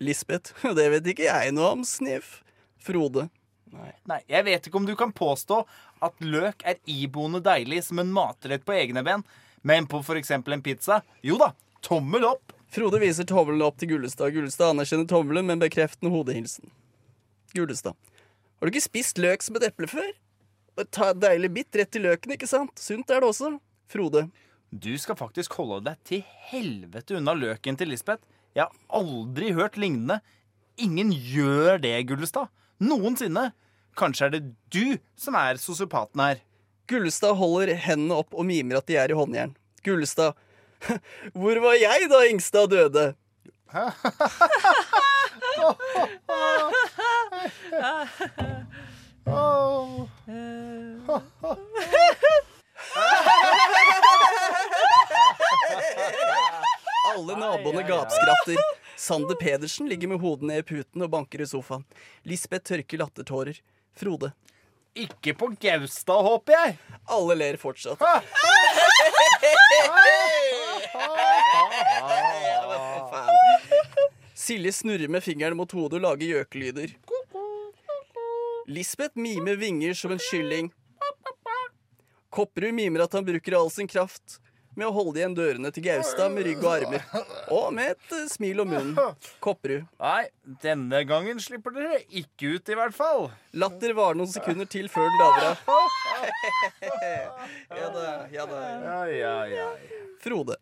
Lisbeth. 0.03 0.55
Det 0.77 0.87
vet 0.97 1.13
ikke 1.13 1.29
jeg 1.29 1.53
noe 1.55 1.75
om, 1.77 1.85
sniff. 1.87 2.41
Frode. 2.83 3.29
Nei. 3.71 3.93
Nei, 4.11 4.19
jeg 4.27 4.47
vet 4.49 4.67
ikke 4.67 4.81
om 4.81 4.87
du 4.89 4.97
kan 4.99 5.13
påstå 5.15 5.61
at 6.03 6.25
løk 6.25 6.65
er 6.67 6.81
iboende 6.91 7.39
deilig 7.45 7.85
som 7.87 8.01
en 8.03 8.11
matrett 8.11 8.65
på 8.67 8.75
egne 8.75 9.05
ben, 9.07 9.23
men 9.63 9.87
på 9.87 10.01
eksempel 10.17 10.57
en 10.57 10.65
pizza, 10.65 11.03
jo 11.23 11.37
da, 11.39 11.53
tommel 11.87 12.27
opp. 12.33 12.57
Frode 12.71 12.99
viser 13.03 13.27
tommelen 13.29 13.63
opp 13.67 13.79
til 13.79 13.93
Gullestad. 13.93 14.33
Gullestad 14.35 14.73
anerkjenner 14.73 15.07
tommelen 15.11 15.47
med 15.47 15.59
en 15.59 15.65
bekreftende 15.65 16.11
hodehilsen. 16.15 16.71
Gullestad. 17.55 17.95
Har 18.59 18.67
du 18.67 18.75
ikke 18.75 18.85
spist 18.85 19.19
løk 19.19 19.43
som 19.43 19.59
et 19.59 19.69
eple 19.71 19.89
før? 19.91 20.11
Bare 20.79 20.91
ta 20.91 21.11
et 21.11 21.23
deilig 21.23 21.51
bitt 21.57 21.79
rett 21.79 21.99
i 21.99 22.03
løken, 22.03 22.35
ikke 22.37 22.49
sant? 22.51 22.75
Sunt 22.79 23.11
er 23.11 23.23
det 23.23 23.31
også. 23.31 23.57
Frode. 23.91 24.29
Du 24.71 24.95
skal 25.03 25.17
faktisk 25.19 25.57
holde 25.59 25.81
deg 25.89 25.97
til 26.07 26.21
helvete 26.51 27.17
unna 27.19 27.33
løken 27.35 27.75
til 27.79 27.89
Lisbeth. 27.91 28.23
Jeg 28.55 28.69
har 28.69 28.75
aldri 28.95 29.51
hørt 29.55 29.77
lignende. 29.77 30.21
Ingen 30.79 31.13
gjør 31.13 31.79
det, 31.83 32.07
Gullestad. 32.07 32.47
Noensinne. 32.79 33.53
Kanskje 33.99 34.27
er 34.29 34.33
det 34.37 34.43
du 34.71 34.99
som 35.19 35.35
er 35.35 35.59
sosiopaten 35.59 36.21
her. 36.23 36.39
Gullestad 36.87 37.35
holder 37.39 37.75
hendene 37.83 38.15
opp 38.23 38.35
og 38.35 38.47
mimer 38.47 38.77
at 38.79 38.87
de 38.87 38.97
er 38.99 39.11
i 39.11 39.15
håndjern. 39.19 39.57
Gullestad. 39.83 40.33
Hvor 41.35 41.59
var 41.67 41.75
jeg 41.75 42.09
da 42.11 42.27
Ingstad 42.31 42.71
døde? 42.71 43.15
Alle 57.11 57.37
naboene 57.37 57.83
gapskratter. 57.83 58.57
Sander 58.97 59.35
Pedersen 59.35 59.89
ligger 59.89 60.09
med 60.09 60.21
hodet 60.21 60.47
ned 60.47 60.59
i 60.59 60.63
puten 60.63 61.03
og 61.03 61.11
banker 61.11 61.43
i 61.43 61.47
sofaen. 61.49 61.85
Lisbeth 62.23 62.69
tørker 62.71 63.01
lattertårer. 63.01 63.59
Frode. 63.97 64.33
Ikke 64.95 65.35
på 65.35 65.49
Gaustad, 65.61 66.23
håper 66.23 66.55
jeg. 66.55 66.77
Alle 67.11 67.37
ler 67.39 67.59
fortsatt. 67.59 68.03
Silje 74.35 74.73
snurrer 74.73 75.09
med 75.09 75.25
fingeren 75.25 75.59
mot 75.59 75.73
hodet 75.73 75.99
og 75.99 76.07
lager 76.07 76.37
gjøkelyder. 76.37 76.95
Lisbeth 78.71 79.19
mimer 79.19 79.59
vinger 79.59 79.95
som 79.99 80.15
en 80.15 80.23
kylling. 80.31 80.71
Kopperud 82.31 82.75
mimer 82.75 83.07
at 83.09 83.19
han 83.19 83.27
bruker 83.27 83.59
all 83.59 83.71
sin 83.75 83.91
kraft 83.91 84.39
med 84.79 84.87
å 84.87 84.93
holde 84.95 85.21
igjen 85.21 85.35
dørene 85.35 85.71
til 85.75 85.85
Gaustad 85.85 86.31
med 86.33 86.47
rygg 86.47 86.63
og 86.63 86.71
armer. 86.73 87.07
Og 87.53 87.73
med 87.75 87.95
et 87.95 88.15
eh, 88.17 88.27
smil 88.31 88.63
om 88.63 88.71
munnen. 88.71 89.17
Kopperud. 89.43 89.87
Nei, 90.01 90.29
denne 90.63 91.03
gangen 91.09 91.41
slipper 91.43 91.75
dere 91.75 92.03
ikke 92.07 92.55
ut, 92.57 92.71
i 92.71 92.79
hvert 92.79 92.97
fall. 92.97 93.29
Latter 93.59 93.95
varer 93.99 94.21
noen 94.21 94.31
sekunder 94.31 94.69
til 94.71 94.91
før 94.93 95.09
den 95.09 95.23
daver 95.25 95.51
av. 95.51 95.59
Ja 97.81 97.89
da, 97.95 98.05
ja 98.33 98.45
da. 98.51 98.61
Ja, 98.85 99.01
ja, 99.09 99.35
ja. 99.49 99.67
Frode. 100.21 100.57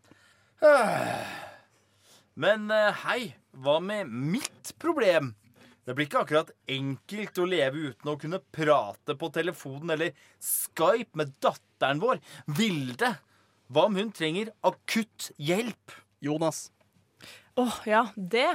Men 2.39 2.71
eh, 2.75 3.05
hei, 3.05 3.21
hva 3.59 3.79
med 3.83 4.11
mitt 4.11 4.73
problem? 4.81 5.33
Det 5.89 5.95
blir 5.97 6.05
ikke 6.05 6.21
akkurat 6.21 6.51
enkelt 6.69 7.39
å 7.41 7.47
leve 7.49 7.87
uten 7.91 8.11
å 8.13 8.19
kunne 8.21 8.43
prate 8.53 9.15
på 9.17 9.31
telefonen 9.33 9.95
eller 9.95 10.13
Skype 10.37 11.17
med 11.17 11.33
datteren 11.41 12.03
vår, 12.03 12.21
Vilde. 12.59 13.15
Hva 13.69 13.85
om 13.85 13.97
hun 14.01 14.09
trenger 14.13 14.49
akutt 14.65 15.31
hjelp? 15.37 15.93
Jonas. 16.25 16.71
Åh, 17.61 17.75
ja, 17.85 18.07
det. 18.17 18.49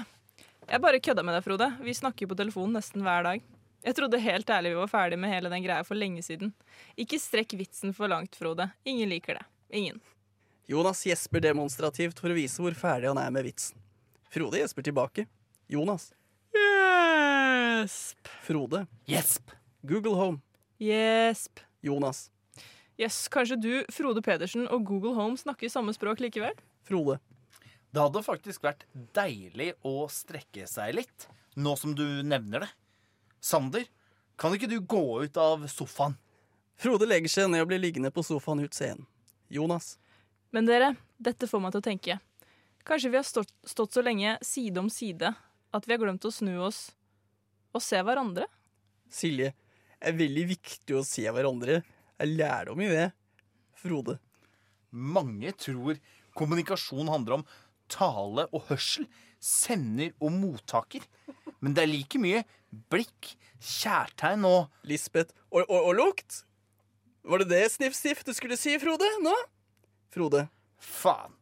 Jeg 0.65 0.81
bare 0.81 0.99
kødda 0.99 1.21
med 1.23 1.37
deg, 1.37 1.43
Frode. 1.45 1.67
Vi 1.85 1.93
snakker 1.93 2.31
på 2.31 2.37
telefonen 2.39 2.73
nesten 2.79 3.05
hver 3.05 3.27
dag. 3.27 3.43
Jeg 3.83 3.97
trodde 3.99 4.21
helt 4.23 4.49
ærlig 4.49 4.71
vi 4.73 4.79
var 4.79 4.89
ferdig 4.89 5.19
med 5.21 5.29
hele 5.29 5.51
den 5.53 5.61
greia 5.61 5.85
for 5.85 5.99
lenge 5.99 6.23
siden. 6.25 6.53
Ikke 6.97 7.19
strekk 7.21 7.53
vitsen 7.59 7.93
for 7.93 8.09
langt, 8.09 8.33
Frode. 8.39 8.71
Ingen 8.89 9.11
liker 9.11 9.37
det. 9.37 9.45
Ingen. 9.69 10.01
Jonas 10.65 11.05
gjesper 11.05 11.43
demonstrativt 11.45 12.17
for 12.17 12.33
å 12.33 12.37
vise 12.39 12.63
hvor 12.63 12.73
ferdig 12.73 13.11
han 13.11 13.21
er 13.21 13.29
med 13.35 13.45
vitsen. 13.51 13.77
Frode 14.33 14.63
gjesper 14.63 14.89
tilbake. 14.89 15.27
Jonas. 15.69 16.09
Gjesp. 16.57 18.33
Frode. 18.47 18.87
Gjesp. 19.05 19.53
Google 19.85 20.17
Home. 20.17 20.41
Gjesp. 20.81 21.61
Jonas. 21.85 22.31
Jøss, 23.03 23.25
kanskje 23.27 23.57
du, 23.59 23.71
Frode 23.91 24.21
Pedersen 24.23 24.63
og 24.71 24.85
Google 24.87 25.11
Home 25.17 25.35
snakker 25.39 25.71
samme 25.71 25.91
språk 25.95 26.21
likevel? 26.23 26.55
Frode. 26.87 27.17
Det 27.91 27.99
hadde 27.99 28.21
faktisk 28.23 28.63
vært 28.63 28.85
deilig 29.15 29.73
å 29.85 30.05
strekke 30.09 30.63
seg 30.69 30.95
litt, 30.95 31.25
nå 31.59 31.75
som 31.77 31.91
du 31.97 32.05
nevner 32.23 32.63
det. 32.63 32.69
Sander, 33.43 33.83
kan 34.39 34.55
ikke 34.55 34.69
du 34.71 34.77
gå 34.79 35.03
ut 35.25 35.37
av 35.37 35.65
sofaen? 35.67 36.15
Frode 36.79 37.09
legger 37.09 37.29
seg 37.29 37.51
ned 37.51 37.65
og 37.65 37.73
blir 37.73 37.81
liggende 37.83 38.11
på 38.13 38.23
sofaen 38.25 38.63
ut 38.63 38.73
scenen. 38.73 39.03
Jonas. 39.51 39.97
Men 40.55 40.69
dere, 40.69 40.93
dette 41.21 41.49
får 41.49 41.61
meg 41.61 41.75
til 41.75 41.83
å 41.83 41.87
tenke. 41.89 42.19
Kanskje 42.87 43.11
vi 43.11 43.19
har 43.19 43.27
stått, 43.27 43.51
stått 43.67 43.93
så 43.93 44.03
lenge 44.05 44.37
side 44.41 44.79
om 44.79 44.89
side 44.89 45.33
at 45.73 45.87
vi 45.87 45.93
har 45.93 46.01
glemt 46.01 46.25
å 46.25 46.31
snu 46.33 46.55
oss 46.63 46.85
og 47.75 47.83
se 47.83 47.99
hverandre? 47.99 48.47
Silje. 49.11 49.51
Det 49.99 50.11
er 50.11 50.17
veldig 50.19 50.47
viktig 50.55 50.97
å 50.97 51.05
se 51.07 51.23
hverandre. 51.27 51.81
Det 52.13 52.27
er 52.27 52.35
lærdom 52.37 52.81
i 52.83 52.89
det. 52.91 53.09
Frode. 53.83 54.17
Mange 54.93 55.51
tror 55.57 55.97
kommunikasjon 56.37 57.09
handler 57.09 57.39
om 57.39 57.45
tale 57.91 58.47
og 58.53 58.67
hørsel, 58.69 59.07
sender 59.43 60.13
og 60.21 60.31
mottaker. 60.31 61.03
Men 61.59 61.75
det 61.75 61.83
er 61.83 61.91
like 61.91 62.21
mye 62.21 62.43
blikk, 62.91 63.33
kjærtegn 63.59 64.45
og 64.47 64.71
Lisbeth. 64.87 65.33
Og, 65.51 65.65
og, 65.67 65.89
og 65.89 65.93
lukt? 65.99 66.43
Var 67.23 67.43
det 67.43 67.49
det 67.53 67.63
sniff-sniff 67.71 68.23
du 68.27 68.33
skulle 68.35 68.57
si, 68.59 68.75
Frode? 68.81 69.07
Nå? 69.23 69.33
Frode. 70.13 70.47
faen. 70.77 71.37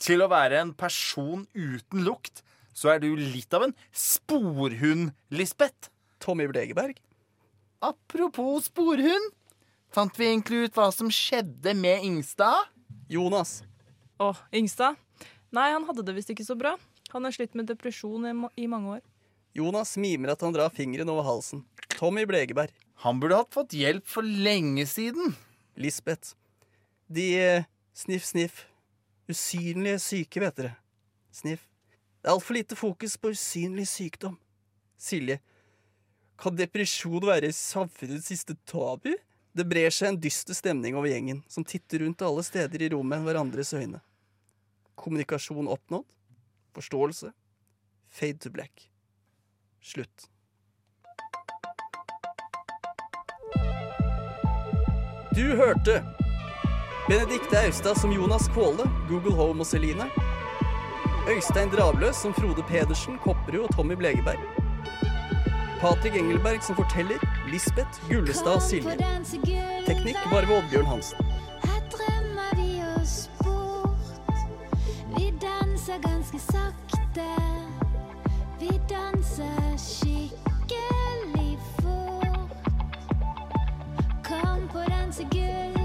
Til 0.00 0.22
å 0.24 0.30
være 0.30 0.62
en 0.62 0.70
person 0.72 1.42
uten 1.52 2.04
lukt, 2.06 2.40
så 2.72 2.94
er 2.94 3.02
du 3.02 3.10
litt 3.18 3.52
av 3.52 3.66
en 3.66 3.74
sporhund, 3.92 5.10
Lisbeth. 5.28 5.90
Tommy 6.20 6.46
Blegeberg. 6.48 6.96
Apropos 7.84 8.68
sporhund. 8.68 9.32
Fant 9.90 10.18
vi 10.18 10.28
egentlig 10.28 10.68
ut 10.68 10.76
hva 10.78 10.86
som 10.94 11.08
skjedde 11.10 11.74
med 11.74 12.04
Ingstad? 12.06 12.68
Jonas. 13.10 13.60
Å, 14.22 14.30
Ingstad? 14.54 14.98
Nei, 15.50 15.72
han 15.72 15.86
hadde 15.88 16.04
det 16.06 16.14
visst 16.14 16.30
ikke 16.30 16.46
så 16.46 16.54
bra. 16.58 16.76
Han 17.10 17.26
har 17.26 17.34
slitt 17.34 17.56
med 17.58 17.66
depresjon 17.66 18.28
i, 18.28 18.34
i 18.62 18.68
mange 18.70 19.00
år. 19.00 19.00
Jonas 19.56 19.96
mimer 19.98 20.36
at 20.36 20.44
han 20.46 20.54
drar 20.54 20.70
fingeren 20.70 21.10
over 21.10 21.26
halsen. 21.26 21.64
Tommy 21.96 22.22
Blegeberg. 22.28 22.70
Han 23.02 23.18
burde 23.18 23.40
hatt 23.40 23.54
fått 23.54 23.74
hjelp 23.74 24.06
for 24.06 24.22
lenge 24.22 24.84
siden. 24.86 25.34
Lisbeth. 25.74 26.36
De 27.10 27.24
eh, 27.40 27.66
sniff, 27.96 28.28
sniff. 28.28 28.60
Usynlige 29.30 29.98
syke, 30.04 30.42
vet 30.44 30.60
dere. 30.60 30.76
Sniff. 31.34 31.66
Det 32.20 32.28
er 32.28 32.36
altfor 32.36 32.54
lite 32.54 32.78
fokus 32.78 33.16
på 33.18 33.32
usynlig 33.34 33.88
sykdom. 33.90 34.36
Silje. 35.00 35.40
Kan 36.38 36.54
depresjon 36.54 37.26
være 37.26 37.50
samfunnets 37.56 38.30
siste 38.30 38.54
tabu? 38.68 39.16
Det 39.52 39.64
brer 39.66 39.90
seg 39.90 40.12
en 40.12 40.20
dyster 40.22 40.54
stemning 40.54 40.94
over 40.94 41.10
gjengen, 41.10 41.42
som 41.50 41.64
titter 41.66 42.04
rundt 42.04 42.22
alle 42.22 42.42
steder 42.46 42.82
i 42.82 42.88
rommet 42.92 43.24
hverandres 43.24 43.74
øyne. 43.74 43.98
Kommunikasjon 44.94 45.68
oppnådd. 45.68 46.06
Forståelse. 46.74 47.32
Fade 48.08 48.38
to 48.38 48.50
black. 48.50 48.90
Slutt. 49.82 50.30
Du 55.34 55.56
hørte 55.56 56.04
Benedikte 57.08 57.58
Austad 57.66 57.94
som 57.98 58.12
Jonas 58.12 58.48
Kvåle, 58.48 58.86
Google 59.08 59.34
Home 59.34 59.60
og 59.60 59.66
Celine. 59.66 60.06
Øystein 61.28 61.70
Dravløs 61.74 62.22
som 62.22 62.34
Frode 62.34 62.62
Pedersen, 62.68 63.18
Kopperud 63.18 63.66
og 63.66 63.76
Tommy 63.76 63.94
Blegeberg. 63.98 64.59
Patrik 65.80 66.14
Engelberg 66.16 66.62
som 66.62 66.76
forteller, 66.76 67.18
Lisbeth, 67.48 68.08
Gullestad 68.08 68.60
Silje. 68.60 68.96
Teknikk 69.86 70.16
var 70.30 70.44
ved 70.46 70.56
Oddbjørn 70.56 70.86
Hansen. 70.86 71.18
Her 71.64 71.80
drømmer 71.94 72.52
vi 72.56 72.82
oss 73.00 73.30
bort. 73.38 74.20
Vi 75.16 75.32
danser 75.40 75.98
ganske 76.04 76.38
sakte. 76.38 77.28
Vi 78.60 78.70
danser 78.92 79.76
skikkelig 79.76 81.58
fort. 81.80 82.56
Kom 84.28 84.68
på 84.72 84.78
dansegull. 84.92 85.79